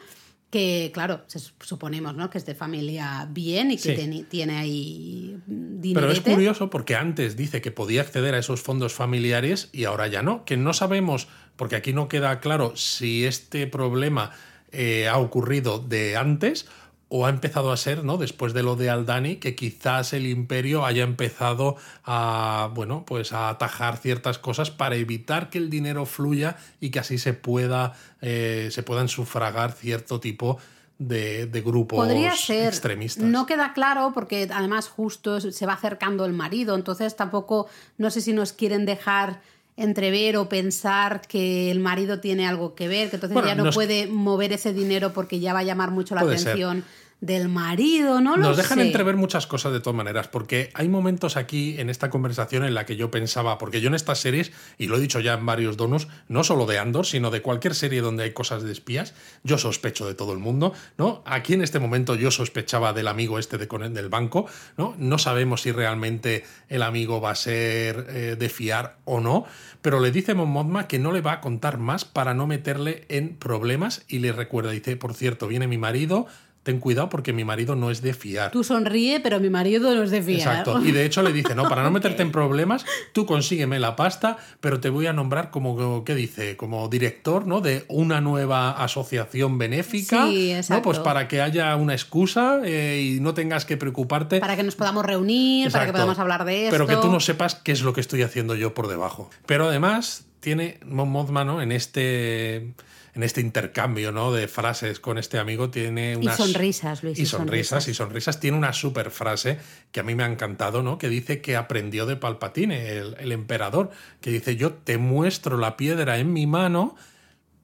[0.49, 1.21] que claro,
[1.59, 2.29] suponemos ¿no?
[2.29, 6.07] que es de familia bien y que tiene, ahí dinero.
[6.07, 10.07] Pero es curioso porque antes dice que podía acceder a esos fondos familiares y ahora
[10.07, 14.31] ya no, que no sabemos, porque aquí no queda claro si este problema
[14.71, 16.67] eh, ha ocurrido de antes
[17.11, 18.17] o ha empezado a ser, ¿no?
[18.17, 23.49] Después de lo de Aldani, que quizás el imperio haya empezado a, bueno, pues a
[23.49, 28.69] atajar ciertas cosas para evitar que el dinero fluya y que así se pueda, eh,
[28.71, 30.59] se puedan sufragar cierto tipo
[30.99, 32.67] de, de grupos Podría ser.
[32.67, 33.23] extremistas.
[33.23, 38.21] No queda claro porque además justo se va acercando el marido, entonces tampoco, no sé
[38.21, 39.41] si nos quieren dejar
[39.79, 44.07] entrever o pensar que el marido tiene algo que ver, que entonces ya no, puede
[44.07, 46.83] mover ese dinero porque ya va a llamar mucho la atención
[47.21, 48.37] del marido, ¿no?
[48.37, 52.09] Lo Nos dejan entrever muchas cosas de todas maneras, porque hay momentos aquí en esta
[52.09, 55.19] conversación en la que yo pensaba, porque yo en estas series, y lo he dicho
[55.19, 58.63] ya en varios donos, no solo de Andor, sino de cualquier serie donde hay cosas
[58.63, 59.13] de espías,
[59.43, 61.21] yo sospecho de todo el mundo, ¿no?
[61.25, 64.45] Aquí en este momento yo sospechaba del amigo este de, del banco,
[64.77, 64.95] ¿no?
[64.97, 69.45] No sabemos si realmente el amigo va a ser eh, de fiar o no,
[69.81, 73.35] pero le dice Mon que no le va a contar más para no meterle en
[73.35, 76.27] problemas y le recuerda, dice, por cierto, viene mi marido,
[76.69, 78.51] ten cuidado porque mi marido no es de fiar.
[78.51, 80.59] Tú sonríe, pero mi marido no es de fiar.
[80.59, 80.85] Exacto.
[80.85, 84.37] Y de hecho le dice, no, para no meterte en problemas, tú consígueme la pasta,
[84.61, 86.55] pero te voy a nombrar como, ¿qué dice?
[86.57, 87.59] Como director, ¿no?
[87.61, 90.27] De una nueva asociación benéfica.
[90.27, 90.75] Sí, exacto.
[90.75, 90.81] ¿no?
[90.83, 94.39] Pues para que haya una excusa eh, y no tengas que preocuparte.
[94.39, 96.71] Para que nos podamos reunir, para que podamos hablar de esto.
[96.71, 99.31] Pero que tú no sepas qué es lo que estoy haciendo yo por debajo.
[99.47, 102.73] Pero además tiene Mon Mothma, En este
[103.19, 104.31] en este intercambio ¿no?
[104.31, 106.39] de frases con este amigo tiene unas...
[106.39, 107.19] Y sonrisas, Luis.
[107.19, 108.39] Y, sonrisas, y sonrisas.
[108.39, 109.59] Tiene una super frase
[109.91, 110.97] que a mí me ha encantado, ¿no?
[110.97, 113.91] Que dice que aprendió de Palpatine, el, el emperador,
[114.21, 116.95] que dice, yo te muestro la piedra en mi mano,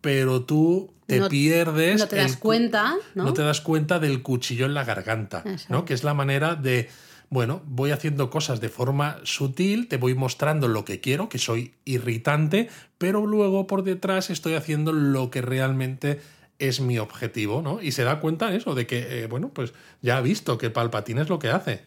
[0.02, 2.02] pero tú te pierdes...
[2.02, 3.24] No te das cuenta, ¿no?
[3.24, 5.86] No te das cuenta del cuchillo en la garganta, ¿no?
[5.86, 6.90] Que es la manera de
[7.30, 11.74] bueno, voy haciendo cosas de forma sutil, te voy mostrando lo que quiero, que soy
[11.86, 16.22] irritante, pero luego por detrás estoy haciendo lo que realmente
[16.60, 17.82] es mi objetivo, ¿no?
[17.82, 21.22] Y se da cuenta eso, de que, eh, bueno, pues ya ha visto que Palpatine
[21.22, 21.84] es lo que hace.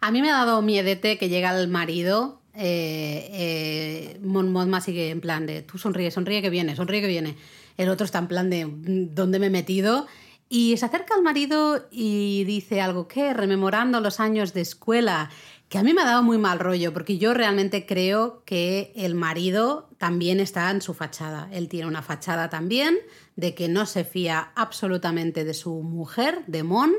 [0.00, 5.10] A mí me ha dado miedete que llega el marido, eh, eh, Mon Mothma sigue
[5.10, 7.36] en plan de, tú sonríe, sonríe que viene, sonríe que viene.
[7.76, 10.06] El otro está en plan de, ¿dónde me he metido?
[10.54, 15.30] Y se acerca al marido y dice algo que, rememorando los años de escuela,
[15.70, 19.14] que a mí me ha dado muy mal rollo, porque yo realmente creo que el
[19.14, 21.48] marido también está en su fachada.
[21.52, 22.98] Él tiene una fachada también
[23.34, 26.92] de que no se fía absolutamente de su mujer, de Mon.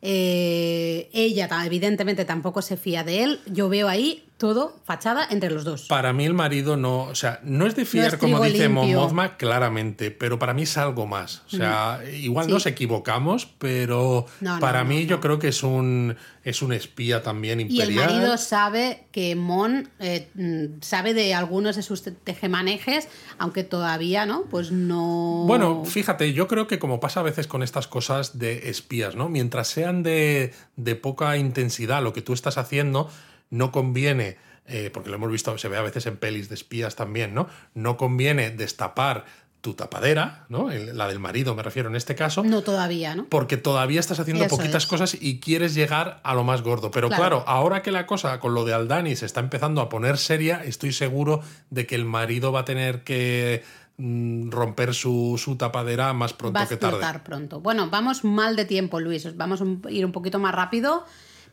[0.00, 3.40] Eh, ella evidentemente tampoco se fía de él.
[3.44, 5.86] Yo veo ahí todo fachada entre los dos.
[5.88, 10.10] Para mí el marido no, o sea, no es de fiar como dice Momozma claramente,
[10.10, 11.44] pero para mí es algo más.
[11.46, 14.26] O sea, igual nos equivocamos, pero
[14.60, 16.14] para mí yo creo que es un
[16.44, 17.90] es un espía también imperial.
[17.90, 23.64] Y el marido sabe que Mon eh, mm, sabe de algunos de sus tejemanejes, aunque
[23.64, 24.42] todavía, ¿no?
[24.50, 25.44] Pues no.
[25.46, 29.30] Bueno, fíjate, yo creo que como pasa a veces con estas cosas de espías, ¿no?
[29.30, 33.08] Mientras sean de, de poca intensidad lo que tú estás haciendo,
[33.50, 34.36] no conviene,
[34.66, 37.48] eh, porque lo hemos visto, se ve a veces en pelis de espías también, ¿no?
[37.74, 39.24] No conviene destapar
[39.64, 40.68] tu tapadera, ¿no?
[40.68, 42.44] La del marido, me refiero en este caso.
[42.44, 43.24] No todavía, ¿no?
[43.24, 46.90] Porque todavía estás haciendo poquitas cosas y quieres llegar a lo más gordo.
[46.90, 47.44] Pero claro.
[47.46, 50.92] ahora que la cosa con lo de Aldani se está empezando a poner seria, estoy
[50.92, 51.40] seguro
[51.70, 53.64] de que el marido va a tener que
[53.96, 56.98] mm, romper su, tapadera más pronto que tarde.
[57.00, 57.60] Va a pronto.
[57.60, 59.34] Bueno, vamos mal de tiempo, Luis.
[59.34, 61.06] Vamos a ir un poquito más rápido.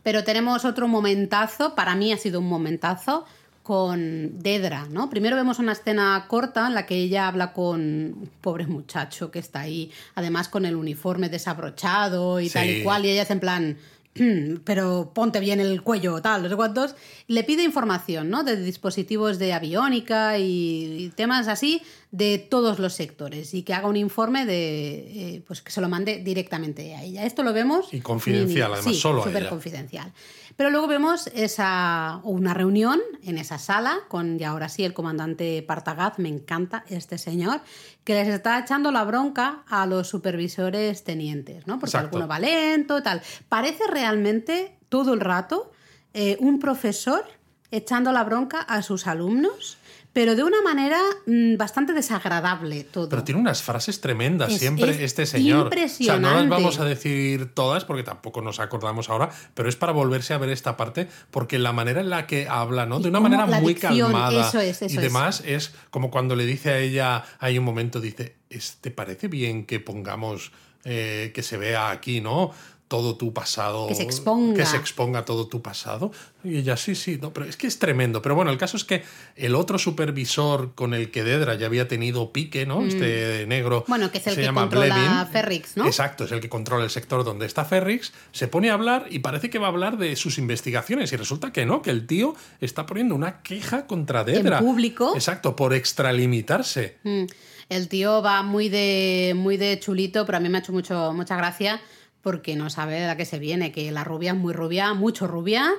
[0.04, 3.26] Pero tenemos otro momentazo, para mí ha sido un momentazo,
[3.64, 5.10] con Dedra, ¿no?
[5.10, 9.40] Primero vemos una escena corta en la que ella habla con un pobre muchacho que
[9.40, 13.40] está ahí, además con el uniforme desabrochado y tal y cual, y ella es en
[13.40, 13.78] plan,
[14.66, 16.96] pero ponte bien el cuello, tal, no sé cuántos.
[17.28, 18.44] Le pide información, ¿no?
[18.44, 21.82] De dispositivos de aviónica y, temas así
[22.12, 25.88] de todos los sectores y que haga un informe de, eh, pues que se lo
[25.88, 27.26] mande directamente a ella.
[27.26, 27.94] Esto lo vemos.
[27.94, 29.50] Y confidencial, además, sí, solo a súper ella.
[29.50, 30.12] confidencial.
[30.56, 35.64] Pero luego vemos esa, una reunión en esa sala con, y ahora sí, el comandante
[35.64, 37.62] Partagaz, me encanta este señor,
[38.04, 41.80] que les está echando la bronca a los supervisores tenientes, ¿no?
[41.80, 42.18] Porque Exacto.
[42.18, 43.22] alguno va lento y tal.
[43.50, 45.72] Parece realmente todo el rato
[46.14, 47.24] eh, un profesor
[47.72, 49.78] echando la bronca a sus alumnos,
[50.14, 53.08] pero de una manera mm, bastante desagradable todo.
[53.10, 55.68] Pero tiene unas frases tremendas Es- siempre es este señor.
[55.68, 56.50] O sea, no las impresionante.
[56.50, 60.50] vamos a decir todas porque tampoco nos acordamos ahora, pero es para volverse a ver
[60.50, 63.00] esta parte porque la manera en la que habla, ¿no?
[63.00, 66.46] De una manera muy dicción, calmada eso es, eso y demás es como cuando le
[66.46, 70.52] dice a ella, hay un momento dice, "¿Es- ¿te parece bien que pongamos
[70.84, 72.52] eh, que se vea aquí, ¿no?
[72.92, 73.88] Todo tu pasado.
[73.88, 74.54] Que se exponga.
[74.54, 76.12] Que se exponga todo tu pasado.
[76.44, 78.22] Y ella, sí, sí, no, pero es que es tremendo.
[78.22, 79.02] Pero bueno, el caso es que
[79.38, 82.86] el otro supervisor con el que Dedra ya había tenido pique, ¿no?
[82.86, 83.86] Este negro.
[83.88, 83.92] Mm.
[83.92, 85.32] Bueno, que es el se que llama controla Blevin.
[85.32, 85.86] Ferrix, ¿no?
[85.86, 88.12] Exacto, es el que controla el sector donde está Ferrix.
[88.34, 91.14] Se pone a hablar y parece que va a hablar de sus investigaciones.
[91.14, 94.60] Y resulta que no, que el tío está poniendo una queja contra Dedra.
[94.60, 95.14] público.
[95.16, 96.98] Exacto, por extralimitarse.
[97.04, 97.24] Mm.
[97.70, 101.14] El tío va muy de, muy de chulito, pero a mí me ha hecho mucho,
[101.14, 101.80] mucha gracia
[102.22, 105.28] porque no sabe de la que se viene, que la rubia es muy rubia, mucho
[105.28, 105.72] rubia,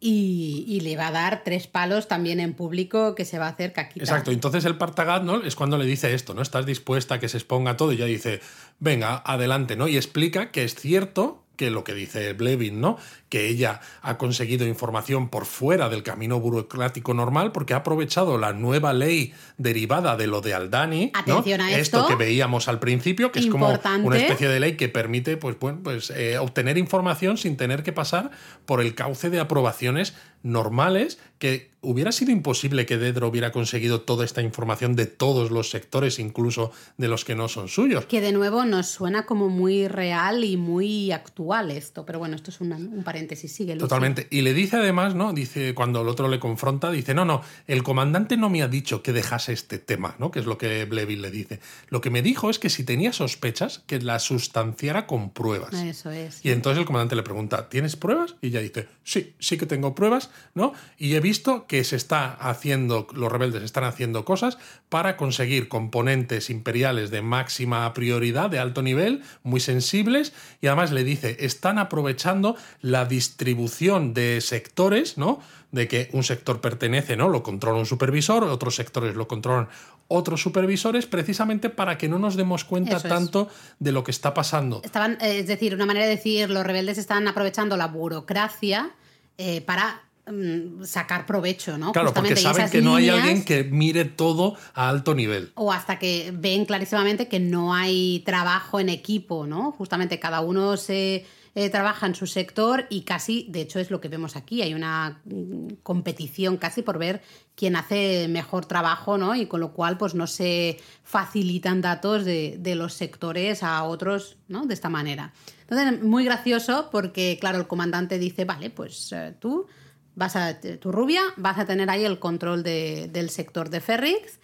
[0.00, 3.50] y, y le va a dar tres palos también en público que se va a
[3.50, 4.04] hacer caquita.
[4.04, 5.42] Exacto, entonces el Partagat ¿no?
[5.42, 6.40] es cuando le dice esto, ¿no?
[6.40, 8.40] Estás dispuesta a que se exponga todo y ya dice,
[8.78, 9.88] venga, adelante, ¿no?
[9.88, 12.96] Y explica que es cierto que lo que dice Blevin, ¿no?
[13.30, 18.52] Que ella ha conseguido información por fuera del camino burocrático normal porque ha aprovechado la
[18.52, 21.12] nueva ley derivada de lo de Aldani.
[21.14, 21.18] ¿no?
[21.38, 22.06] Atención a esto.
[22.06, 23.68] que veíamos al principio, que es como
[24.04, 27.92] una especie de ley que permite, pues, bueno, pues eh, obtener información sin tener que
[27.92, 28.30] pasar
[28.66, 30.12] por el cauce de aprobaciones
[30.42, 35.70] normales que hubiera sido imposible que Dedro hubiera conseguido toda esta información de todos los
[35.70, 38.04] sectores, incluso de los que no son suyos.
[38.06, 42.50] Que de nuevo nos suena como muy real y muy actual esto, pero bueno, esto
[42.50, 43.74] es una- un paréntesis, sigue.
[43.74, 43.80] Lucy.
[43.80, 44.26] Totalmente.
[44.30, 45.32] Y le dice además, ¿no?
[45.32, 49.02] Dice, cuando el otro le confronta, dice, no, no, el comandante no me ha dicho
[49.02, 50.30] que dejase este tema, ¿no?
[50.30, 51.60] Que es lo que Blevin le dice.
[51.88, 55.74] Lo que me dijo es que si tenía sospechas, que la sustanciara con pruebas.
[55.74, 56.44] Eso es.
[56.44, 58.36] Y entonces el comandante le pregunta, ¿tienes pruebas?
[58.40, 60.72] Y ella dice, sí, sí que tengo pruebas, ¿no?
[60.98, 64.58] Y he visto que se está haciendo, los rebeldes están haciendo cosas
[64.88, 71.04] para conseguir componentes imperiales de máxima prioridad, de alto nivel, muy sensibles, y además le
[71.04, 75.40] dice, están aprovechando la distribución de sectores, ¿no?
[75.70, 77.28] De que un sector pertenece, ¿no?
[77.28, 79.68] Lo controla un supervisor, otros sectores lo controlan
[80.08, 83.12] otros supervisores, precisamente para que no nos demos cuenta Eso es.
[83.12, 83.48] tanto
[83.78, 84.80] de lo que está pasando.
[84.82, 88.90] Estaban, eh, es decir, una manera de decir, los rebeldes están aprovechando la burocracia
[89.38, 91.92] eh, para mm, sacar provecho, ¿no?
[91.92, 95.52] Claro, porque Justamente, saben que no hay alguien que mire todo a alto nivel.
[95.54, 99.70] O hasta que ven clarísimamente que no hay trabajo en equipo, ¿no?
[99.72, 104.00] Justamente cada uno se eh, trabaja en su sector y casi, de hecho, es lo
[104.00, 104.62] que vemos aquí.
[104.62, 107.22] Hay una mm, competición casi por ver
[107.56, 109.34] quién hace mejor trabajo, ¿no?
[109.34, 114.36] Y con lo cual, pues no se facilitan datos de, de los sectores a otros,
[114.48, 114.66] ¿no?
[114.66, 115.32] De esta manera.
[115.68, 119.66] Entonces, muy gracioso porque, claro, el comandante dice, vale, pues eh, tú
[120.14, 124.38] vas a, tu rubia, vas a tener ahí el control de- del sector de Ferrix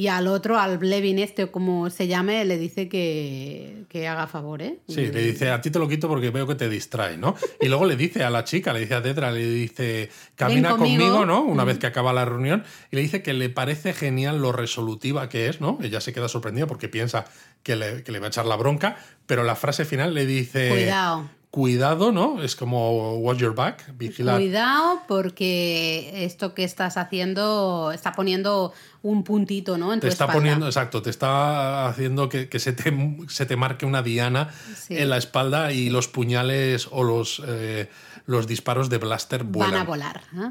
[0.00, 4.26] y al otro, al Blevin este o como se llame, le dice que, que haga
[4.26, 4.78] favor, ¿eh?
[4.88, 7.36] Sí, le dice, a ti te lo quito porque veo que te distrae, ¿no?
[7.60, 11.04] Y luego le dice a la chica, le dice a Tetra, le dice, camina conmigo".
[11.04, 11.42] conmigo, ¿no?
[11.42, 15.28] Una vez que acaba la reunión, y le dice que le parece genial lo resolutiva
[15.28, 15.76] que es, ¿no?
[15.82, 17.26] Ella se queda sorprendida porque piensa
[17.62, 18.96] que le, que le va a echar la bronca,
[19.26, 20.70] pero la frase final le dice...
[20.70, 21.28] Cuidado.
[21.50, 22.40] Cuidado, ¿no?
[22.44, 24.36] Es como watch your back, vigilar.
[24.36, 28.72] Cuidado porque esto que estás haciendo está poniendo
[29.02, 29.92] un puntito, ¿no?
[29.92, 30.40] En Te tu está espalda.
[30.40, 32.94] poniendo, exacto, te está haciendo que, que se, te,
[33.28, 34.96] se te marque una diana Sí.
[34.96, 37.90] en la espalda y los puñales o los, eh,
[38.26, 39.72] los disparos de blaster vuelan.
[39.72, 40.22] Van a volar.
[40.36, 40.50] ¿eh?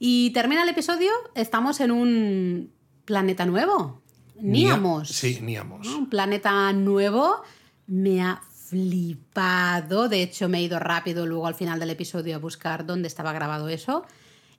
[0.00, 2.72] Y termina el episodio, estamos en un
[3.04, 4.02] planeta nuevo.
[4.34, 5.10] Nia- Niamos.
[5.10, 5.86] Sí, Niamos.
[5.86, 5.96] ¿no?
[5.98, 7.42] Un planeta nuevo.
[7.86, 8.40] Me ha
[8.70, 10.08] flipado.
[10.08, 13.32] De hecho, me he ido rápido luego al final del episodio a buscar dónde estaba
[13.32, 14.04] grabado eso.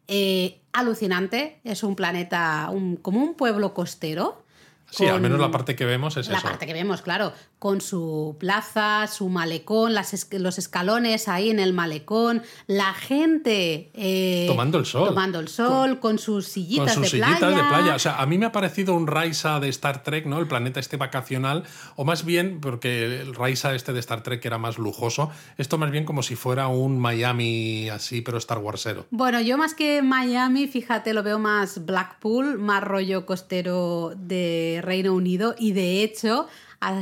[0.07, 1.59] Eh, alucinante.
[1.63, 4.43] Es un planeta un- como un pueblo costero.
[4.89, 6.45] Sí, al menos la parte que vemos es la eso.
[6.47, 7.31] La parte que vemos, claro,
[7.61, 14.45] con su plaza, su malecón, las los escalones ahí en el malecón, la gente eh,
[14.47, 15.09] tomando el sol.
[15.09, 17.57] Tomando el sol, con, sus sillitas, con sus de, sillitas playa.
[17.57, 17.95] de playa.
[17.95, 20.39] O sea, a mí me ha parecido un Raisa de Star Trek, ¿no?
[20.39, 21.63] El planeta este vacacional,
[21.97, 25.91] o más bien, porque el Raisa este de Star Trek era más lujoso, esto más
[25.91, 29.05] bien como si fuera un Miami así, pero Star Warsero.
[29.11, 35.13] Bueno, yo más que Miami, fíjate, lo veo más Blackpool, más rollo costero de Reino
[35.13, 36.47] Unido y de hecho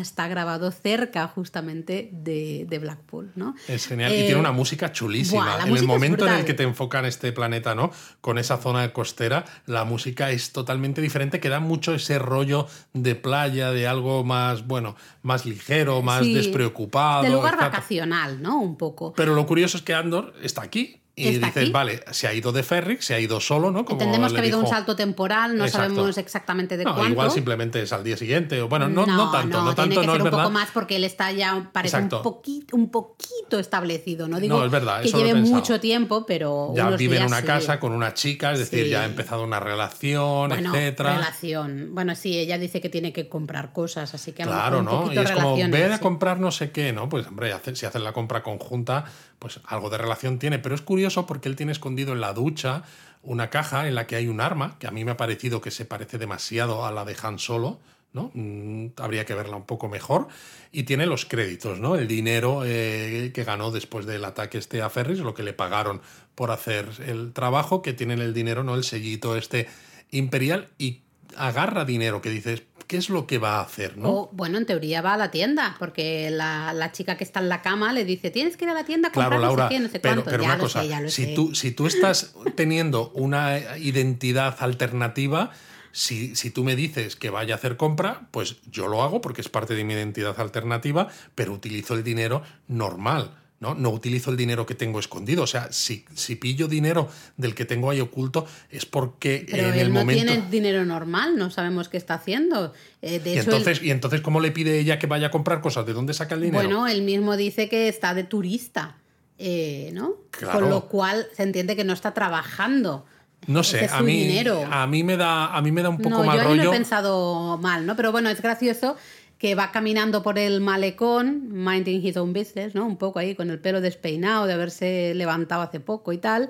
[0.01, 3.55] está grabado cerca justamente de, de Blackpool, ¿no?
[3.67, 4.11] Es genial.
[4.11, 5.43] y Eh, tiene una música chulísima.
[5.45, 7.91] buah, en el música momento en el que te enfocan este planeta, ¿no?
[8.21, 13.15] Con esa zona costera, la música es totalmente diferente, que da mucho ese rollo de
[13.15, 17.23] playa, de algo más, bueno, más ligero, más Sí, despreocupado.
[17.23, 18.59] De lugar vacacional, ¿no?
[18.59, 19.13] Un poco.
[19.13, 20.98] Pero lo curioso es que Andor está aquí.
[21.21, 21.71] Y dices, aquí.
[21.71, 23.85] vale, se ha ido de Ferric, se ha ido solo, ¿no?
[23.85, 25.89] Como Entendemos que ha habido un salto temporal, no Exacto.
[25.89, 27.11] sabemos exactamente de No, cuánto.
[27.11, 28.61] igual simplemente es al día siguiente.
[28.61, 30.39] O bueno, no, no, tanto, no, tiene tanto, que no ser es un verdad.
[30.39, 34.27] poco más porque él está ya, parece un poquito, un poquito establecido.
[34.27, 37.17] No digo No, es verdad, que eso he lleve mucho tiempo, pero Ya unos vive
[37.17, 37.45] en una sí.
[37.45, 38.89] casa con una chica, es decir, Sí.
[38.91, 41.13] ya ha empezado una relación, Bueno, etcétera.
[41.15, 41.89] relación.
[41.93, 45.11] Bueno, sí, ella dice que tiene que comprar cosas, así que Claro, ¿no?
[45.11, 47.09] Y es como, ven a comprar no sé qué, ¿no?
[47.09, 49.05] Pues, hombre, si hacen la compra conjunta,
[49.39, 50.59] pues algo de relación tiene.
[50.59, 52.83] Pero es curioso porque él tiene escondido en la ducha
[53.23, 55.71] una caja en la que hay un arma, que a mí me ha parecido que
[55.71, 57.79] se parece demasiado a la de Han Solo,
[58.13, 58.31] ¿no?
[58.33, 60.27] Mm, habría que verla un poco mejor.
[60.71, 61.95] Y tiene los créditos, ¿no?
[61.95, 66.01] El dinero eh, que ganó después del ataque este a Ferris, lo que le pagaron
[66.35, 68.75] por hacer el trabajo, que tienen el dinero, ¿no?
[68.75, 69.67] El sellito este
[70.11, 71.01] imperial y
[71.37, 74.09] agarra dinero que dices, ¿qué es lo que va a hacer, no?
[74.09, 77.49] O, bueno, en teoría va a la tienda, porque la, la chica que está en
[77.49, 79.69] la cama le dice, tienes que ir a la tienda a comprar Claro, no Laura,
[79.69, 80.31] sé qué, no sé pero, cuánto.
[80.31, 81.33] pero ya una lo cosa, sé, ya lo si, sé.
[81.35, 85.51] tú, si tú estás teniendo una identidad alternativa,
[85.91, 89.41] si, si tú me dices que vaya a hacer compra, pues yo lo hago porque
[89.41, 93.35] es parte de mi identidad alternativa, pero utilizo el dinero normal.
[93.59, 93.75] ¿No?
[93.75, 95.43] no utilizo el dinero que tengo escondido.
[95.43, 99.73] O sea, si, si pillo dinero del que tengo ahí oculto, es porque Pero en
[99.73, 100.23] él el no momento.
[100.25, 102.73] tiene dinero normal, no sabemos qué está haciendo.
[103.01, 105.31] Eh, de Y hecho, él- entonces, ¿Y entonces cómo le pide ella que vaya a
[105.31, 105.85] comprar cosas?
[105.85, 106.63] ¿De dónde saca el dinero?
[106.63, 108.95] bueno, él mismo dice que está de turista,
[109.37, 110.15] eh, ¿no?
[110.31, 110.59] Claro.
[110.59, 113.05] Con lo cual se entiende que no está trabajando.
[113.47, 114.65] no sé, es a mí, dinero.
[114.69, 116.63] a mí me da a mí me da un poco no, mal yo rollo.
[116.65, 117.95] lo he pensado mal, ¿no?
[117.95, 118.97] Pero bueno, es gracioso
[119.39, 122.85] que va caminando por el malecón, minding his own business, ¿no?
[122.85, 126.49] Un poco ahí con el pelo despeinado de haberse levantado hace poco y tal.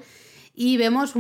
[0.56, 1.14] Y vemos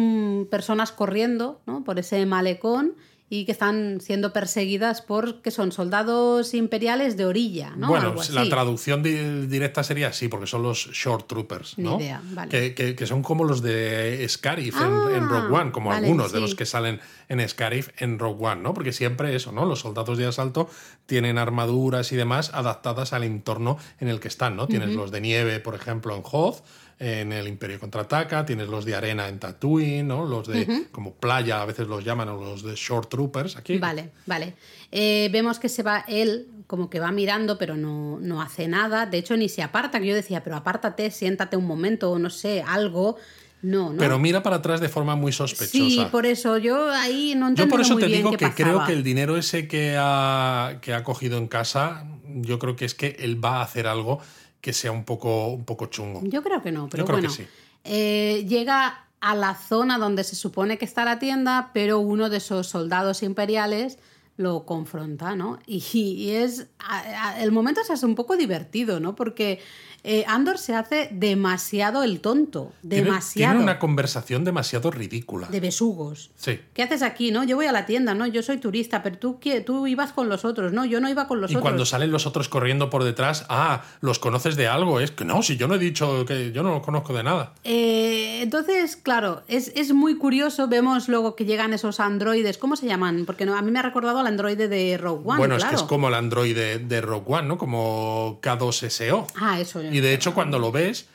[0.49, 1.83] personas corriendo, ¿no?
[1.83, 2.95] Por ese malecón
[3.31, 7.87] y que están siendo perseguidas por que son soldados imperiales de orilla, ¿no?
[7.89, 11.99] Bueno, Algo la traducción di- directa sería así, porque son los Short Troopers, Ni ¿no?
[11.99, 12.49] idea, vale.
[12.49, 16.07] que, que- que son como los de Scarif en- Ah, en, Rogue One, como vale,
[16.07, 18.73] algunos de los que salen en Scarif en Rogue One, ¿no?
[18.73, 19.65] Porque siempre eso, ¿no?
[19.65, 20.67] Los soldados de asalto
[21.05, 24.67] tienen armaduras y demás adaptadas al entorno en el que están, ¿no?
[24.67, 26.63] Tienes los de nieve, por ejemplo, en Hoth,
[26.99, 30.25] en el Imperio Contraataca, tienes los de arena en Tatooine, ¿no?
[30.25, 33.77] Los de como playa, a veces los llaman, o los de Short Troopers aquí.
[33.77, 34.55] Vale, vale.
[34.91, 39.05] Eh, vemos que se va él, como que va mirando, pero no, no hace nada.
[39.05, 42.29] De hecho, ni se aparta, que yo decía, pero apártate, siéntate un momento, o no
[42.29, 43.15] sé, algo.
[43.61, 43.97] No, no.
[43.97, 45.71] Pero mira para atrás de forma muy sospechosa.
[45.71, 48.85] sí, por eso yo ahí no Yo entiendo por eso muy te digo que creo
[48.85, 52.93] que el dinero ese que ha, que ha cogido en casa, yo creo que es
[52.93, 54.19] que él va a hacer algo
[54.61, 56.21] que sea un poco, un poco chungo.
[56.23, 57.33] Yo creo que no, pero creo que bueno.
[57.35, 57.45] sí.
[57.85, 62.37] Eh, llega a la zona donde se supone que está la tienda, pero uno de
[62.37, 63.97] esos soldados imperiales
[64.37, 65.59] lo confronta, ¿no?
[65.65, 66.67] Y, y es.
[66.79, 69.15] a- a- el momento se hace un poco divertido, ¿no?
[69.15, 69.59] Porque
[70.03, 72.71] eh, Andor se hace demasiado el tonto.
[72.81, 73.53] Demasiado.
[73.53, 75.47] Tiene una conversación demasiado ridícula.
[75.47, 76.31] De besugos.
[76.35, 76.59] Sí.
[76.73, 77.43] ¿Qué haces aquí, no?
[77.43, 78.25] Yo voy a la tienda, ¿no?
[78.27, 79.61] Yo soy turista, pero tú, ¿qué?
[79.61, 80.85] tú ibas con los otros, ¿no?
[80.85, 81.63] Yo no iba con los Y otros.
[81.63, 84.99] cuando salen los otros corriendo por detrás, ah, los conoces de algo.
[84.99, 87.53] Es que no, si yo no he dicho que yo no los conozco de nada.
[87.63, 90.67] Eh, entonces, claro, es, es muy curioso.
[90.67, 92.57] Vemos luego que llegan esos androides.
[92.57, 93.25] ¿Cómo se llaman?
[93.25, 95.37] Porque no, a mí me ha recordado al androide de Rogue One.
[95.37, 97.57] bueno, es que es como el androide de Rogue One, ¿no?
[97.57, 99.27] Como K2SO.
[99.35, 99.81] Ah, eso.
[99.99, 101.07] Y de hecho, cuando lo ves,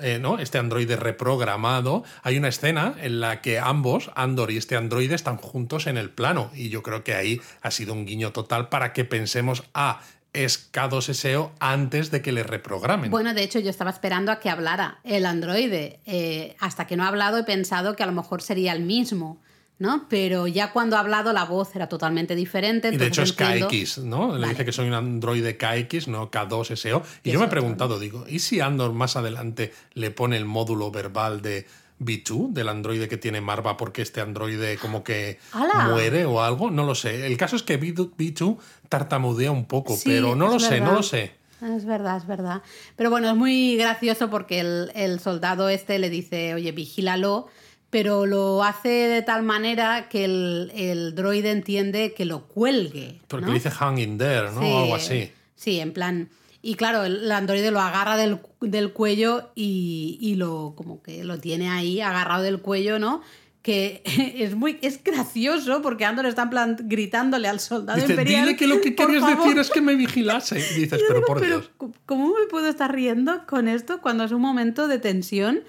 [0.00, 0.40] eh, ¿no?
[0.40, 5.36] Este androide reprogramado, hay una escena en la que ambos, Andor y este androide, están
[5.36, 6.50] juntos en el plano.
[6.52, 10.00] Y yo creo que ahí ha sido un guiño total para que pensemos, ah,
[10.32, 13.12] es K2SO antes de que le reprogramen.
[13.12, 16.00] Bueno, de hecho, yo estaba esperando a que hablara el androide.
[16.04, 19.40] Eh, hasta que no ha hablado, he pensado que a lo mejor sería el mismo.
[19.78, 20.06] ¿No?
[20.08, 22.88] Pero ya cuando ha hablado la voz era totalmente diferente.
[22.92, 24.38] y de hecho es entiendo- KX, ¿no?
[24.38, 27.02] Le dice que soy un androide KX, no K2SO.
[27.24, 30.90] Y yo me he preguntado, digo, ¿y si Andor más adelante le pone el módulo
[30.90, 31.66] verbal de
[32.00, 35.88] B2, del androide que tiene Marva, porque este androide como que ¡Hala!
[35.90, 37.26] muere o algo, no lo sé.
[37.26, 38.58] El caso es que B2, B2
[38.88, 41.34] tartamudea un poco, Sí, pero no lo sé, no lo sé.
[41.62, 42.62] Es verdad, es verdad.
[42.96, 47.46] Pero bueno, es muy gracioso porque el, el soldado este le dice, oye, vigílalo,
[47.92, 53.20] pero lo hace de tal manera que el, el droide entiende que lo cuelgue.
[53.28, 53.52] Porque ¿no?
[53.52, 54.60] dice hang in there, ¿no?
[54.62, 55.30] Sí, O algo así.
[55.54, 56.30] Sí, en plan.
[56.62, 61.38] Y claro, el androide lo agarra del, del cuello y, y lo como que lo
[61.38, 63.20] tiene ahí agarrado del cuello, ¿no?
[63.60, 64.00] Que
[64.38, 68.46] es muy es gracioso porque Andor está en plan gritándole al soldado Dice, imperial.
[68.46, 69.44] dile que lo que "Por querías favor".
[69.44, 70.58] decir es que me vigilase.
[70.58, 71.70] Y dices, Yo pero digo, por pero Dios.
[72.06, 75.60] ¿cómo me puedo estar riendo con esto cuando es un momento de tensión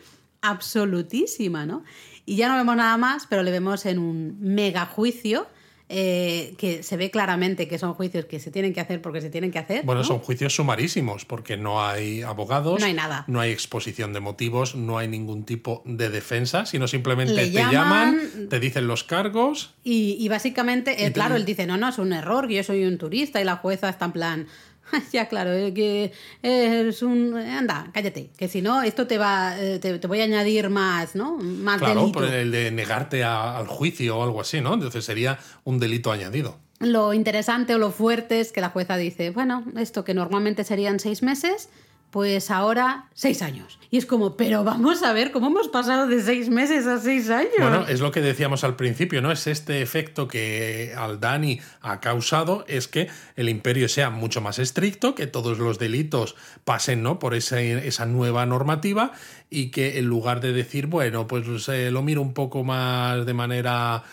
[0.41, 1.84] absolutísima, ¿no?
[2.26, 5.45] Y ya no vemos nada más, pero le vemos en un mega juicio
[5.89, 9.30] eh, que se ve claramente que son juicios que se tienen que hacer porque se
[9.30, 9.84] tienen que hacer.
[9.84, 10.07] Bueno, ¿no?
[10.07, 13.26] son juicios sumarísimos, porque no hay abogados, No hay nada.
[13.28, 17.51] no hay exposición de motivos, no hay ningún tipo de defensa, sino simplemente Le te
[17.51, 17.71] llaman-
[18.15, 19.74] llaman, te dicen los cargos.
[19.84, 22.63] Y, y básicamente, eh, te- claro, él dice, no, no, es un error, que yo
[22.63, 24.47] soy un turista y la jueza está en plan,
[25.11, 26.11] ya claro, eh, que
[26.41, 27.36] es un...
[27.36, 31.15] Anda, cállate, que si no, esto te va, eh, te, te voy a añadir más,
[31.15, 31.38] ¿no?
[31.38, 32.19] Más Claro, delito.
[32.19, 34.73] por el de negarte a- al juicio o algo así, ¿no?
[34.73, 36.59] Entonces sería un delito añadido.
[36.79, 40.99] Lo interesante o lo fuerte es que la jueza dice, bueno, esto que normalmente serían
[40.99, 41.69] seis meses,
[42.14, 43.80] pues ahora seis años.
[43.89, 47.28] Y es como, pero vamos a ver cómo hemos pasado de seis meses a seis
[47.32, 47.53] años.
[47.57, 49.32] Bueno, es lo que decíamos al principio, ¿no?
[49.32, 55.16] Es este efecto que Aldani ha causado, es que el imperio sea mucho más estricto,
[55.16, 57.18] que todos los delitos pasen, ¿no?
[57.18, 59.11] Por ese- esa nueva normativa
[59.49, 63.34] y que en lugar de decir, bueno, pues eh, lo miro un poco más de
[63.34, 64.03] manera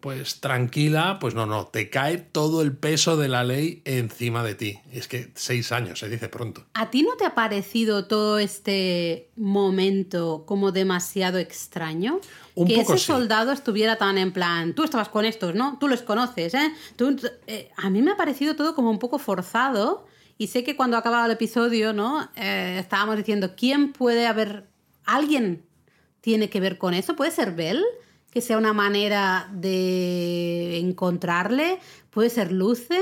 [0.00, 4.54] pues tranquila, pues no, no, te cae todo el peso de la ley encima de
[4.54, 4.78] ti.
[4.92, 6.64] Es que seis años, se dice pronto.
[6.74, 12.20] ¿A ti no te ha parecido todo este momento como demasiado extraño?
[12.54, 13.12] Un que poco ese sí.
[13.12, 15.78] soldado estuviera tan en plan, tú estabas con estos, ¿no?
[15.80, 16.72] Tú los conoces, ¿eh?
[16.96, 17.16] Tú-
[17.48, 20.96] eh, a mí me ha parecido todo como un poco forzado y sé que cuando
[20.96, 22.30] acababa el episodio, ¿no?
[22.36, 24.68] Eh, estábamos diciendo, ¿quién puede haber...
[25.04, 25.64] ¿Alguien
[26.20, 27.16] tiene que ver con eso?
[27.16, 27.82] ¿Puede ser Bell?
[28.32, 31.78] Que sea una manera de encontrarle.
[32.10, 32.98] ¿Puede ser Lucen?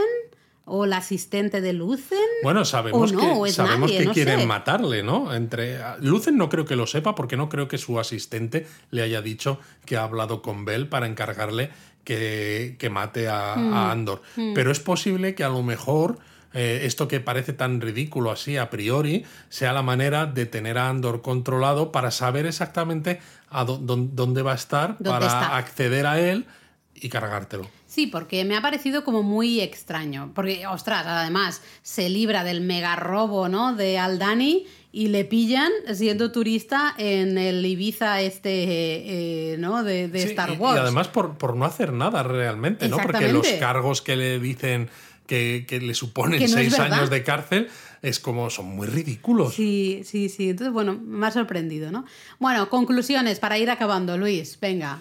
[0.68, 2.18] ¿O la asistente de Lucen?
[2.42, 4.46] Bueno, sabemos O no, que, o es sabemos nadie, que no quieren sé.
[4.46, 5.32] matarle, ¿no?
[5.32, 9.22] Entre Lucen no creo que lo sepa porque no creo que su asistente le haya
[9.22, 11.70] dicho que ha hablado con Bell para encargarle
[12.02, 13.74] que, que mate a, Mm.
[13.74, 14.22] a Andor.
[14.54, 16.18] Pero es posible que a lo mejor
[16.56, 20.88] eh, esto que parece tan ridículo así a priori sea la manera de tener a
[20.88, 25.56] Andor controlado para saber exactamente a dó- dó- dónde va a estar ¿Dónde para está?
[25.56, 26.46] acceder a él
[26.94, 27.68] y cargártelo.
[27.86, 30.32] Sí, porque me ha parecido como muy extraño.
[30.34, 33.74] Porque, ostras, además, se libra del mega robo, ¿no?
[33.74, 39.82] De Aldani y le pillan siendo turista en el Ibiza este, eh, ¿no?
[39.84, 40.76] De, de Sí, Star y- Wars.
[40.76, 42.96] Y además por, por no hacer nada realmente, ¿no?
[42.98, 44.88] Porque los cargos que le dicen
[45.26, 47.68] que, que le suponen Que no es seis años de cárcel
[48.02, 49.54] es como son muy ridículos.
[49.54, 50.50] Sí, sí, sí.
[50.50, 52.04] Entonces, bueno, me ha sorprendido, ¿no?
[52.38, 54.58] Bueno, conclusiones para ir acabando, Luis.
[54.60, 54.98] Venga.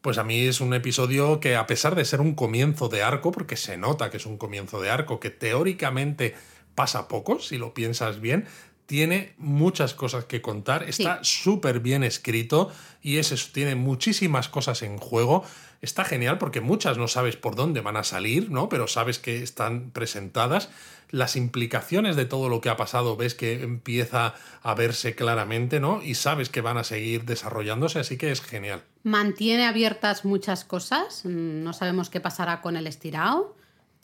[0.00, 3.32] Pues a mí es un episodio que a pesar de ser un comienzo de arco,
[3.32, 6.34] porque se nota que es un comienzo de arco, que teóricamente
[6.74, 8.46] pasa poco, si lo piensas bien,
[8.86, 12.70] tiene muchas cosas que contar, está súper bien escrito
[13.02, 15.44] y es eso, tiene muchísimas cosas en juego.
[15.80, 18.68] Está genial porque muchas no sabes por dónde van a salir, ¿no?
[18.70, 20.70] Pero sabes que están presentadas.
[21.10, 26.02] Las implicaciones de todo lo que ha pasado ves que empieza a verse claramente, ¿no?
[26.02, 28.82] Y sabes que van a seguir desarrollándose, así que es genial.
[29.02, 31.22] Mantiene abiertas muchas cosas.
[31.24, 33.54] mm, No sabemos qué pasará con el estirado.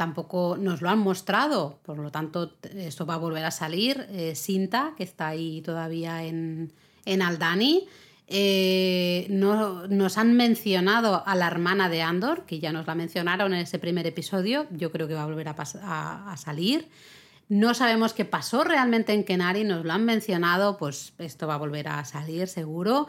[0.01, 1.79] Tampoco nos lo han mostrado.
[1.85, 4.07] Por lo tanto, esto va a volver a salir.
[4.09, 6.73] Eh, Sinta, que está ahí todavía en,
[7.05, 7.87] en Aldani.
[8.27, 13.53] Eh, no, nos han mencionado a la hermana de Andor, que ya nos la mencionaron
[13.53, 14.67] en ese primer episodio.
[14.71, 16.89] Yo creo que va a volver a salir.
[17.51, 21.59] No sabemos qué pasó realmente en Kenari, nos lo han mencionado, pues esto va a
[21.59, 23.07] volver a salir seguro.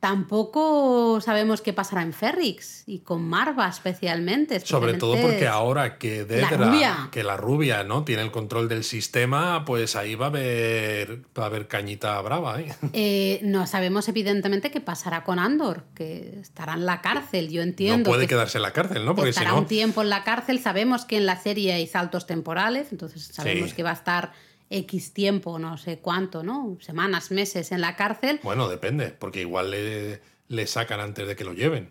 [0.00, 4.58] Tampoco sabemos qué pasará en Ferrix y con Marva especialmente.
[4.60, 7.08] Sobre todo porque ahora que Dedra, rubia.
[7.12, 8.02] que la rubia, ¿no?
[8.04, 12.60] Tiene el control del sistema, pues ahí va a haber, va a haber cañita brava,
[12.60, 12.74] ¿eh?
[12.94, 18.10] eh, no sabemos evidentemente qué pasará con Andor, que estará en la cárcel, yo entiendo.
[18.10, 19.14] No puede que quedarse en la cárcel, ¿no?
[19.14, 20.60] Porque si estará no, un tiempo en la cárcel.
[20.60, 23.76] Sabemos que en la serie hay saltos temporales, entonces sabemos Sí.
[23.76, 24.32] que va a estar
[24.70, 26.78] X tiempo, no sé cuánto, ¿no?
[26.80, 28.40] Semanas, meses en la cárcel.
[28.42, 31.90] bueno, depende, porque igual le, le sacan antes de que lo lleven.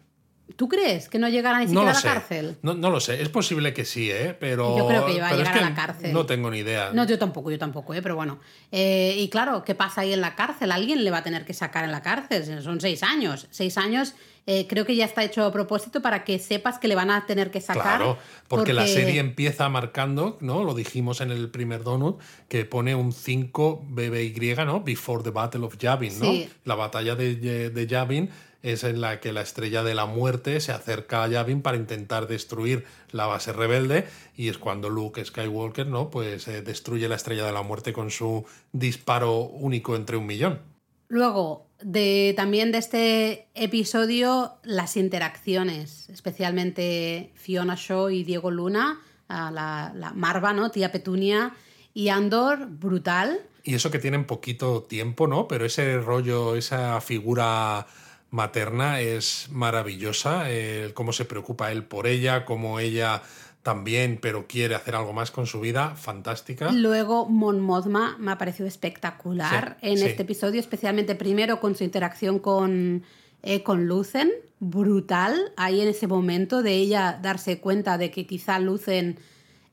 [0.55, 2.07] ¿Tú crees que no llegará ni siquiera a la sé.
[2.07, 2.57] cárcel?
[2.61, 3.21] No, no lo sé.
[3.21, 4.35] Es posible que sí, ¿eh?
[4.39, 4.77] Pero.
[4.77, 6.13] Yo creo que va a es llegar a la cárcel.
[6.13, 6.91] No tengo ni idea.
[6.93, 8.01] No, yo tampoco, yo tampoco, ¿eh?
[8.01, 8.39] pero bueno.
[8.71, 10.71] Eh, y claro, ¿qué pasa ahí en la cárcel?
[10.71, 12.63] Alguien le va a tener que sacar en la cárcel.
[12.63, 13.47] Son seis años.
[13.51, 14.15] Seis años
[14.51, 17.27] eh, creo que ya está hecho a propósito para que sepas que le van a
[17.27, 17.99] tener que sacar.
[17.99, 20.63] Claro, porque, la serie empieza marcando, ¿no?
[20.63, 24.81] Lo dijimos en el primer donut, que pone un 5 BBY, ¿no?
[24.81, 26.25] Before the Battle of Yavin, ¿no?
[26.25, 26.49] Sí.
[26.63, 27.35] La batalla de,
[27.69, 28.31] de Yavin
[28.61, 32.27] es en la que la estrella de la muerte se acerca a Yavin para intentar
[32.27, 36.09] destruir la base rebelde y es cuando Luke Skywalker, ¿no?
[36.09, 40.59] Pues eh, destruye la estrella de la muerte con su disparo único entre un millón.
[41.07, 49.51] Luego, de, también de este episodio, las interacciones, especialmente Fiona Shaw y Diego Luna, a
[49.51, 50.69] la, la Marva, ¿no?
[50.69, 51.53] Tía Petunia
[51.93, 53.39] y Andor, brutal.
[53.63, 55.47] Y eso que tienen poquito tiempo, ¿no?
[55.47, 57.87] Pero ese rollo, esa figura
[58.31, 60.43] materna es maravillosa.
[60.51, 63.21] eh, cómo se preocupa él por ella, cómo ella
[63.63, 66.71] también, pero quiere hacer algo más con su vida, fantástica.
[66.71, 70.05] Luego, Mon Mothma me ha parecido espectacular Sí, en sí.
[70.05, 73.03] este episodio, especialmente primero con su interacción con,
[73.43, 78.59] eh, con Lucen, brutal, ahí en ese momento de ella darse cuenta de que quizá
[78.59, 79.17] Lucen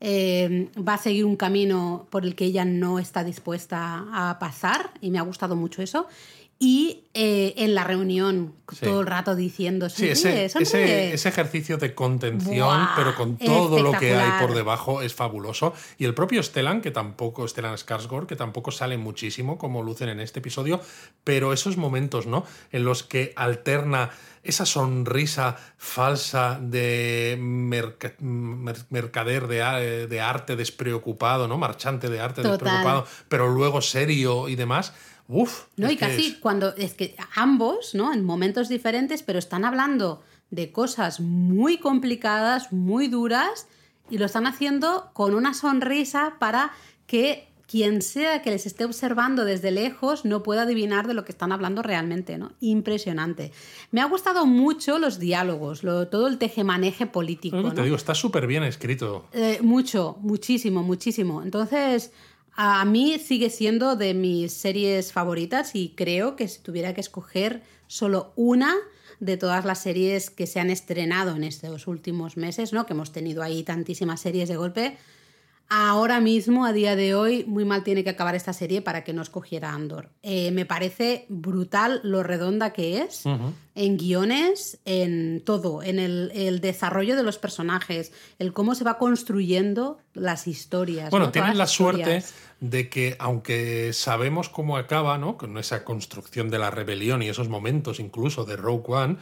[0.01, 4.91] eh, va a seguir un camino por el que ella no está dispuesta a pasar,
[5.01, 6.07] y me ha gustado mucho eso.
[6.59, 8.85] Y eh, en la reunión, Sí.
[8.85, 11.13] todo el rato diciendo, Sí, ese, ese, sonríe".
[11.15, 15.73] ese ejercicio de contención, Buah, pero con todo lo que hay por debajo, es fabuloso.
[15.99, 20.21] Y el propio Stellan, que tampoco, Stellan Skarsgård, que tampoco sale muchísimo como lucen en
[20.21, 20.81] este episodio,
[21.25, 22.45] pero esos momentos, ¿no?
[22.73, 24.11] En los que alterna
[24.43, 31.57] esa sonrisa falsa de merca- mer- mercader de, arte despreocupado, ¿no?
[31.59, 32.53] Marchante de arte Total.
[32.59, 34.93] despreocupado, pero luego serio y demás.
[35.29, 35.65] Uf.
[35.77, 38.13] No, y casi es- cuando es que ambos, ¿no?
[38.13, 43.67] En momentos diferentes, pero están hablando de cosas muy complicadas, muy duras,
[44.11, 46.71] y lo están haciendo con una sonrisa para
[47.09, 51.33] que quien sea que les esté observando desde lejos no pueda adivinar de lo que
[51.33, 52.53] están hablando realmente, ¿no?
[52.61, 53.51] Impresionante.
[53.91, 57.57] Me ha gustado mucho los diálogos, lo- todo el tejemaneje político.
[57.65, 57.83] que te ¿no?
[57.83, 59.27] digo, está súper bien escrito.
[59.33, 61.43] Eh, mucho, muchísimo, muchísimo.
[61.43, 62.13] Entonces,
[62.57, 67.63] a mí sigue siendo de mis series favoritas y creo que si tuviera que escoger
[67.87, 68.75] solo una
[69.21, 72.87] de todas las series que se han estrenado en estos últimos meses, ¿no?
[72.87, 74.97] Que hemos tenido ahí tantísimas series de golpe.
[75.69, 79.13] Ahora mismo, a día de hoy, muy mal tiene que acabar esta serie para que
[79.13, 80.11] no escogiera Andor.
[80.23, 83.25] Eh, me parece brutal lo redonda que es
[83.75, 88.97] en guiones, en todo, en el, el desarrollo de los personajes, el cómo se va
[88.97, 91.11] construyendo las historias.
[91.11, 91.33] Bueno, ¿no?
[91.33, 92.23] tienen la suerte
[92.61, 95.37] de que, aunque sabemos cómo acaba, ¿no?
[95.37, 99.17] Con esa construcción de la rebelión y esos momentos incluso de Rogue One,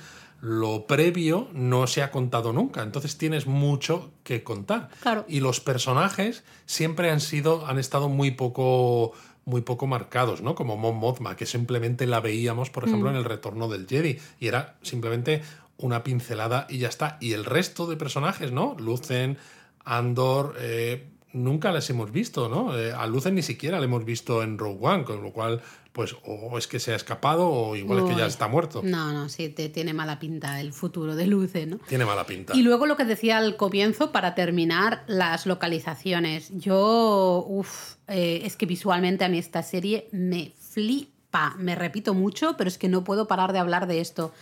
[0.44, 2.82] lo previo no se ha contado nunca.
[2.82, 4.90] Entonces tienes mucho que contar.
[5.00, 5.24] Claro.
[5.26, 9.12] Y los personajes siempre han sido, han estado muy poco
[9.46, 10.54] muy poco marcados, ¿no?
[10.54, 13.12] Como Mon Mothma, que simplemente la veíamos, por ejemplo, Mm.
[13.12, 14.18] en el retorno del Jedi.
[14.40, 15.42] Y era simplemente
[15.76, 17.18] una pincelada y ya está.
[17.20, 18.74] Y el resto de personajes, ¿no?
[18.78, 19.36] Lucen,
[19.84, 22.78] Andor, eh, nunca las hemos visto, ¿no?
[22.78, 25.60] Eh, a Lucen ni siquiera la hemos visto en Rogue One, con lo cual,
[25.92, 28.80] pues, o es que se ha escapado o igual es que ya está muerto.
[28.82, 31.78] No, no, sí, te tiene mala pinta el futuro de Luce, ¿no?
[31.88, 32.56] Tiene mala pinta.
[32.56, 36.50] Y luego lo que decía al comienzo, para terminar, las localizaciones.
[36.56, 41.54] Yo, uff, es que visualmente a mí esta serie me flipa.
[41.58, 44.32] Me repito mucho, pero es que no puedo parar de hablar de esto.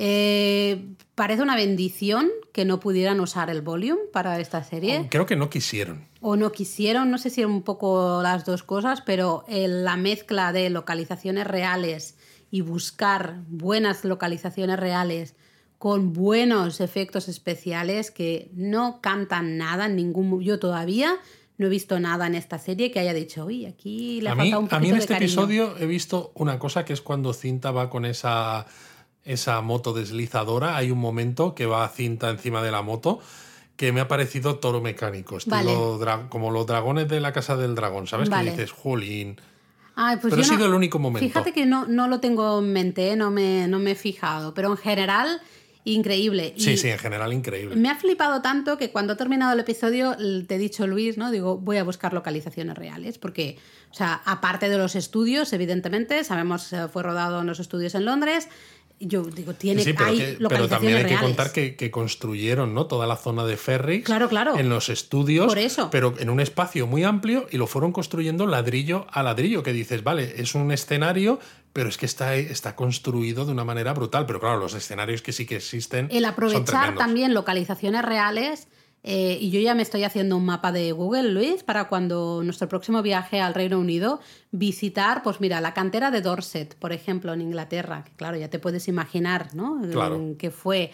[0.00, 5.08] Eh, parece una bendición que no pudieran usar el volume para esta serie.
[5.10, 6.06] Creo que no quisieron.
[6.20, 10.52] O no quisieron, no sé si un poco las dos cosas, pero eh, la mezcla
[10.52, 12.16] de localizaciones reales
[12.48, 15.34] y buscar buenas localizaciones reales
[15.78, 20.40] con buenos efectos especiales que no cantan nada en ningún...
[20.42, 21.16] Yo todavía
[21.56, 24.34] no he visto nada en esta serie que haya dicho, uy, aquí le ha a
[24.36, 25.26] mí, faltado un poquito a mí en este cariño".
[25.26, 28.66] episodio he visto una cosa que es cuando Cinta va con esa,
[29.28, 30.76] esa moto deslizadora.
[30.76, 33.20] Hay un momento que va Cinta encima de la moto
[33.76, 36.04] que me ha parecido toro mecánico, estilo Vale.
[36.04, 38.28] dra- como los dragones de la casa del dragón, ¿sabes?
[38.28, 38.46] Vale.
[38.50, 39.40] Que dices, jolín.
[39.94, 41.26] Ay, pues Pero ha sido no- el único momento.
[41.26, 43.16] Fíjate que no, no lo tengo en mente, ¿eh?
[43.16, 45.40] no, me, no me he fijado, pero en general,
[45.84, 46.54] increíble.
[46.56, 47.76] Y Sí, sí, en general increíble.
[47.76, 50.16] Me ha flipado tanto que cuando he terminado el episodio
[50.46, 51.30] te he dicho, Luis, ¿no?
[51.30, 53.58] Digo, voy a buscar localizaciones reales, porque,
[53.90, 58.04] o sea, aparte de los estudios, evidentemente, sabemos que fue rodado en los estudios en
[58.04, 58.48] Londres,
[59.00, 62.74] yo digo, tiene Sí, pero, hay que- pero también hay que contar que, que construyeron
[62.74, 62.86] ¿no?
[62.86, 64.58] toda la zona de Ferrix Claro, claro.
[64.58, 65.88] en los estudios, Por eso.
[65.90, 70.02] pero en un espacio muy amplio y lo fueron construyendo ladrillo a ladrillo, que dices,
[70.02, 71.38] vale, es un escenario,
[71.72, 74.26] pero es que está, está construido de una manera brutal.
[74.26, 76.08] Pero claro, los escenarios que sí que existen.
[76.10, 78.66] El aprovechar también localizaciones reales.
[79.10, 82.68] Eh, y yo ya me estoy haciendo un mapa de Google, Luis, para cuando nuestro
[82.68, 84.20] próximo viaje al Reino Unido
[84.50, 88.58] visitar, pues mira, la cantera de Dorset, por ejemplo, en Inglaterra, que claro, ya te
[88.58, 89.80] puedes imaginar, ¿no?
[89.90, 90.34] Claro.
[90.38, 90.90] Que fue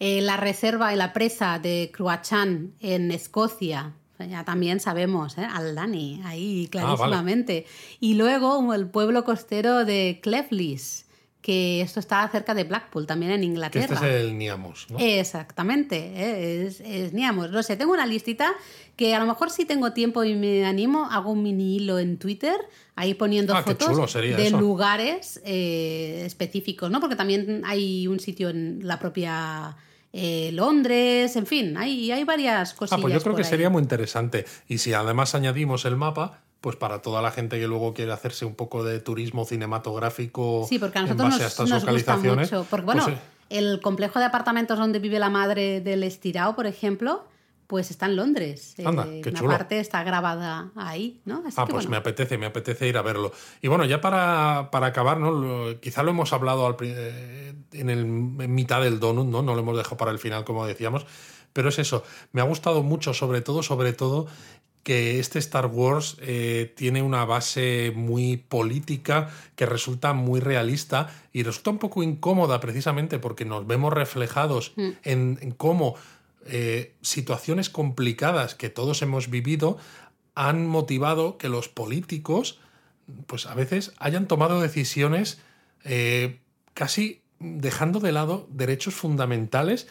[0.00, 3.92] eh, la reserva y la presa de Cruachan en Escocia.
[4.18, 5.46] Ya también sabemos, ¿eh?
[5.52, 6.96] Aldani, ahí Ah, vale.
[6.96, 7.66] clarísimamente.
[8.00, 11.04] Y luego el pueblo costero de Cleflis,
[11.48, 13.94] que esto está cerca de Blackpool, también en Que Inglaterra.
[13.94, 14.98] este es el Niamos, ¿no?
[14.98, 16.66] Exactamente, ¿eh?
[16.66, 17.50] es, es Niamos.
[17.50, 18.52] No sé, tengo una listita
[18.96, 22.18] que a lo mejor si tengo tiempo y me animo, hago un mini hilo en
[22.18, 22.54] Twitter,
[22.96, 24.60] ahí poniendo Ah, fotos de eso.
[24.60, 27.00] lugares eh, específicos, ¿no?
[27.00, 29.74] Porque también hay un sitio en la propia
[30.12, 33.00] eh, Londres, en fin, hay, hay varias Ah, cosillas.
[33.00, 33.48] pues yo creo que ahí.
[33.48, 34.44] sería muy interesante.
[34.68, 38.44] Y si además añadimos el mapa, pues para toda la gente que luego quiere hacerse
[38.44, 41.84] un poco de turismo cinematográfico Sí, porque a en nosotros base a nos, estas nos
[41.94, 42.66] gusta mucho.
[42.68, 43.20] Porque, bueno, pues, eh,
[43.50, 47.24] el complejo de apartamentos donde vive la madre del estirao, por ejemplo,
[47.66, 48.74] pues está en Londres.
[48.84, 49.50] Anda, Eh, qué una chulo.
[49.52, 51.42] parte está grabada ahí, ¿no?
[51.46, 51.90] Así Ah, que, pues bueno.
[51.90, 53.30] me apetece, me apetece ir a verlo.
[53.60, 55.30] Y bueno, ya para, para acabar, ¿no?
[55.30, 59.42] Lo- quizá lo hemos hablado al eh, en, el, en mitad del donut, ¿no?
[59.42, 61.04] No lo hemos dejado para el final, como decíamos.
[61.52, 64.26] Pero es eso, me ha gustado mucho, sobre todo, sobre todo,
[64.82, 71.42] que este Star Wars eh, tiene una base muy política que resulta muy realista y
[71.42, 74.88] resulta un poco incómoda precisamente porque nos vemos reflejados Mm.
[75.04, 75.96] en, en cómo
[76.46, 79.76] eh, situaciones complicadas que todos hemos vivido
[80.34, 82.60] han motivado que los políticos,
[83.26, 85.40] pues a veces hayan tomado decisiones
[85.84, 86.38] eh,
[86.74, 89.88] casi dejando de lado derechos fundamentales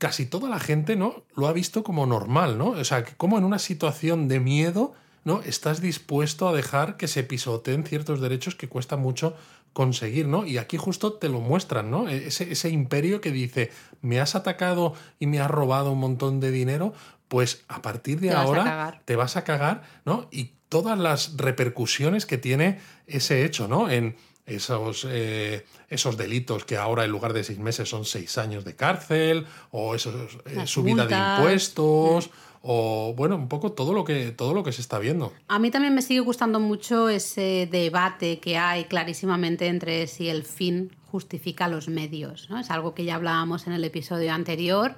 [0.00, 2.70] casi toda la gente no lo ha visto como normal, ¿no?
[2.70, 4.94] O sea, como en una situación de miedo,
[5.24, 5.42] ¿no?
[5.42, 9.36] Estás dispuesto a dejar que se pisoteen ciertos derechos que cuesta mucho
[9.74, 10.46] conseguir, ¿no?
[10.46, 12.08] Y aquí justo te lo muestran, ¿no?
[12.08, 13.70] E-, Ese, ese imperio que dice,
[14.00, 16.94] me has atacado y me has robado un montón de dinero,
[17.28, 20.28] pues a partir de Te ahora te vas a cagar, ¿no?
[20.30, 23.90] Y todas las repercusiones que tiene ese hecho, ¿no?
[23.90, 24.16] En
[24.56, 28.74] esos, eh, esos delitos que ahora en lugar de seis meses son seis años de
[28.76, 32.30] cárcel, o esos, eh, subida de impuestos,
[32.62, 35.32] o bueno, un poco todo lo que, todo lo que se está viendo.
[35.48, 40.44] A mí también me sigue gustando mucho ese debate que hay clarísimamente entre si el
[40.44, 42.48] fin justifica los medios.
[42.50, 42.58] ¿no?
[42.58, 44.96] Es algo que ya hablábamos en el episodio anterior,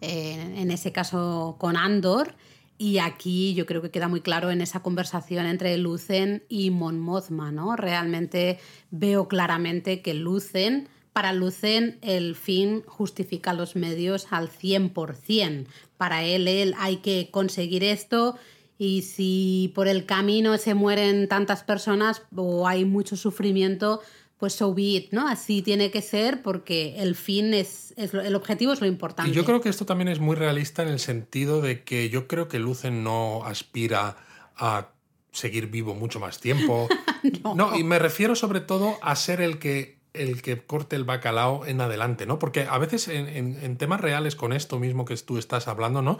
[0.00, 2.34] eh, en ese caso con Andor,
[2.78, 6.98] y aquí yo creo que queda muy claro en esa conversación entre Lucen y Mon
[6.98, 7.52] Mothma.
[7.52, 7.76] ¿no?
[7.76, 8.58] Realmente
[8.90, 15.66] veo claramente que Lucen para Lucen el fin justifica los medios al 100%.
[15.96, 18.36] Para él, él hay que conseguir esto
[18.78, 24.00] y si por el camino se mueren tantas personas o hay mucho sufrimiento,
[24.42, 25.28] pues so be it, ¿no?
[25.28, 29.30] Así tiene que ser porque el fin es, es lo- el objetivo es lo importante.
[29.30, 32.26] Y yo creo que esto también es muy realista en el sentido de que yo
[32.26, 34.16] creo que Lucen no aspira
[34.56, 34.88] a
[35.30, 36.88] seguir vivo mucho más tiempo.
[37.54, 37.78] no.
[37.78, 41.80] y me refiero sobre todo a ser el que el que corte el bacalao en
[41.80, 42.40] adelante, ¿no?
[42.40, 46.02] Porque a veces en, en- en temas reales con esto mismo que tú estás hablando,
[46.02, 46.18] ¿no?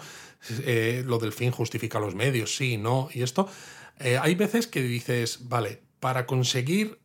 [0.61, 3.49] Eh, lo del fin justifica los medios, sí, no, y esto,
[3.99, 7.02] eh, hay veces que dices, vale, para conseguir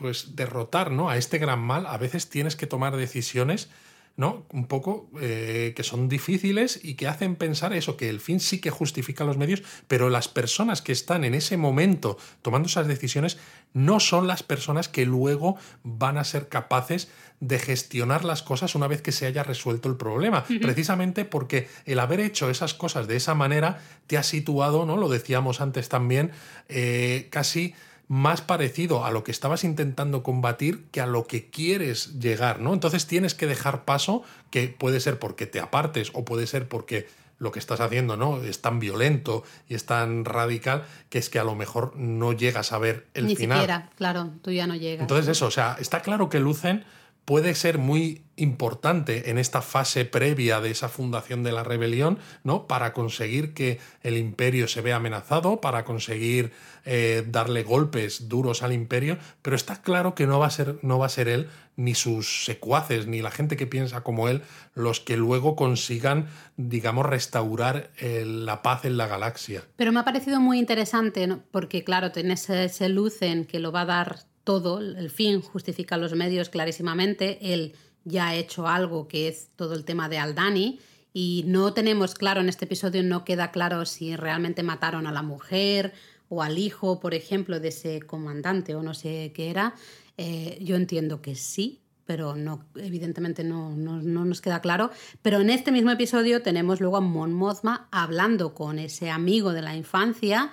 [0.00, 1.10] pues derrotar ¿no?
[1.10, 3.68] a este gran mal, a veces tienes que tomar decisiones
[4.16, 4.44] ¿no?
[4.52, 8.60] un poco eh, que son difíciles y que hacen pensar eso, que el fin sí
[8.60, 13.38] que justifica los medios, pero las personas que están en ese momento tomando esas decisiones
[13.72, 17.08] no son las personas que luego van a ser capaces
[17.40, 20.44] de gestionar las cosas una vez que se haya resuelto el problema.
[20.60, 24.96] Precisamente porque el haber hecho esas cosas de esa manera te ha situado, ¿no?
[24.96, 26.32] Lo decíamos antes también,
[26.68, 27.74] eh, casi
[28.10, 32.74] más parecido a lo que estabas intentando combatir que a lo que quieres llegar, ¿no?
[32.74, 37.06] Entonces tienes que dejar paso, que puede ser porque te apartes o puede ser porque
[37.38, 38.42] lo que estás haciendo, ¿no?
[38.42, 42.72] Es tan violento y es tan radical que es que a lo mejor no llegas
[42.72, 43.58] a ver el Ni final.
[43.58, 45.02] siquiera, claro, tú ya no llegas.
[45.02, 46.84] Entonces eso, o sea, está claro que Lucen
[47.30, 52.66] puede ser muy importante en esta fase previa de esa fundación de la rebelión, ¿no?
[52.66, 56.50] Para conseguir que el imperio se vea amenazado, para conseguir
[56.84, 60.98] eh, darle golpes duros al imperio, pero está claro que no va a ser, no
[60.98, 64.42] va a ser él, ni sus secuaces, ni la gente que piensa como él,
[64.74, 66.26] los que luego consigan,
[66.56, 69.62] digamos, restaurar eh, la paz en la galaxia.
[69.76, 71.44] Pero me ha parecido muy interesante, ¿no?
[71.52, 76.12] porque claro, tenés ese Lucen que lo va a dar todo, el fin justifica los
[76.14, 77.72] medios clarísimamente, él
[78.04, 80.80] ya ha hecho algo que es todo el tema de Aldani
[81.12, 85.22] y no tenemos claro en este episodio, no queda claro si realmente mataron a la
[85.22, 85.92] mujer
[86.28, 89.76] o al hijo, por ejemplo, de ese comandante o no sé qué era.
[90.16, 94.90] Eh, yo entiendo que sí, pero no, evidentemente no, no, no, nos queda claro.
[95.22, 99.62] Pero en este mismo episodio tenemos luego a Mon Mothma hablando con ese amigo de
[99.62, 100.50] la infancia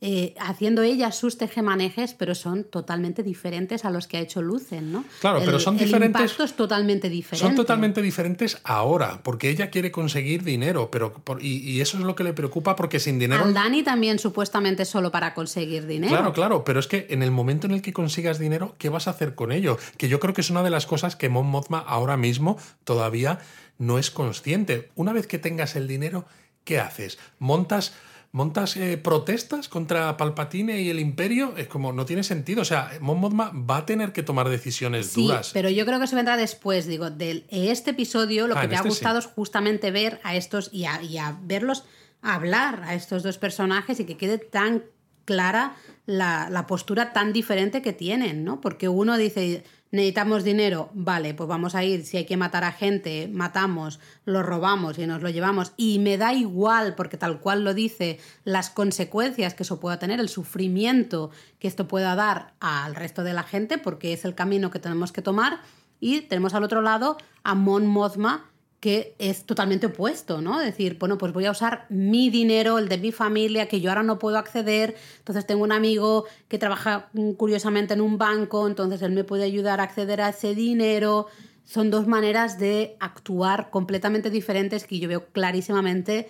[0.00, 4.92] eh, haciendo ella sus tejemanejes, pero son totalmente diferentes a los que ha hecho Lucen,
[4.92, 5.04] ¿no?
[5.20, 6.20] Claro, pero son diferentes.
[6.20, 7.46] El impacto es totalmente diferente.
[7.46, 12.24] Son totalmente diferentes ahora, porque ella quiere conseguir dinero, pero y, eso es lo que
[12.24, 13.44] le preocupa, porque sin dinero.
[13.44, 16.12] Al Dani también supuestamente solo para conseguir dinero.
[16.12, 19.06] Claro, claro, pero es que en el momento en el que consigas dinero, ¿qué vas
[19.08, 19.78] a hacer con ello?
[19.96, 23.38] Que yo creo que es una de las cosas que Mon Mothma ahora mismo todavía
[23.78, 24.90] no es consciente.
[24.96, 26.26] Una vez que tengas el dinero,
[26.64, 27.18] ¿qué haces?
[27.38, 27.94] Montas
[28.34, 32.62] montas eh, protestas contra Palpatine y el Imperio, es como no tiene sentido.
[32.62, 35.52] O sea, Mon Mothma va a tener que tomar decisiones sí, duras.
[35.54, 38.74] Pero yo creo que se vendrá después, digo, de este episodio lo ah, que me
[38.74, 41.84] ha este gustado es justamente ver a estos y a, y a verlos
[42.22, 44.82] hablar a estos dos personajes y que quede tan
[45.24, 48.60] clara la, la, postura tan diferente que tienen, ¿no?
[48.60, 49.62] Porque uno dice,
[49.94, 54.42] necesitamos dinero, vale, pues vamos a ir, si hay que matar a gente, matamos, lo
[54.42, 55.72] robamos y nos lo llevamos.
[55.76, 60.18] Y me da igual, porque tal cual lo dice, las consecuencias que eso pueda tener,
[60.18, 61.30] el sufrimiento
[61.60, 65.12] que esto pueda dar al resto de la gente, porque es el camino que tenemos
[65.12, 65.60] que tomar.
[66.00, 68.50] Y tenemos al otro lado a Mon Mothma,
[68.84, 70.58] que es totalmente opuesto, ¿no?
[70.58, 74.02] Decir, bueno, pues voy a usar mi dinero, el de mi familia, que yo ahora
[74.02, 79.00] no puedo acceder, entonces tengo un amigo que trabaja mm, curiosamente en un banco, entonces
[79.00, 81.28] él me puede ayudar a acceder a ese dinero.
[81.64, 86.28] Son dos maneras de actuar completamente diferentes que yo veo clarísimamente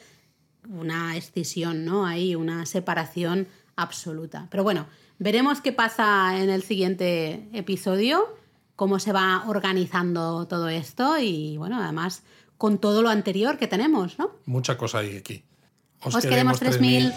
[0.69, 2.07] una escisión, ¿no?
[2.07, 4.47] Hay una separación absoluta.
[4.53, 4.87] Pero bueno,
[5.19, 8.33] veremos qué pasa en el siguiente episodio,
[8.77, 12.23] cómo se va organizando todo esto y bueno, además
[12.65, 14.31] con todo lo anterior que tenemos, ¿no?
[14.47, 15.45] Mucha cosa hay aquí.
[16.01, 17.13] Os, queremos 3000.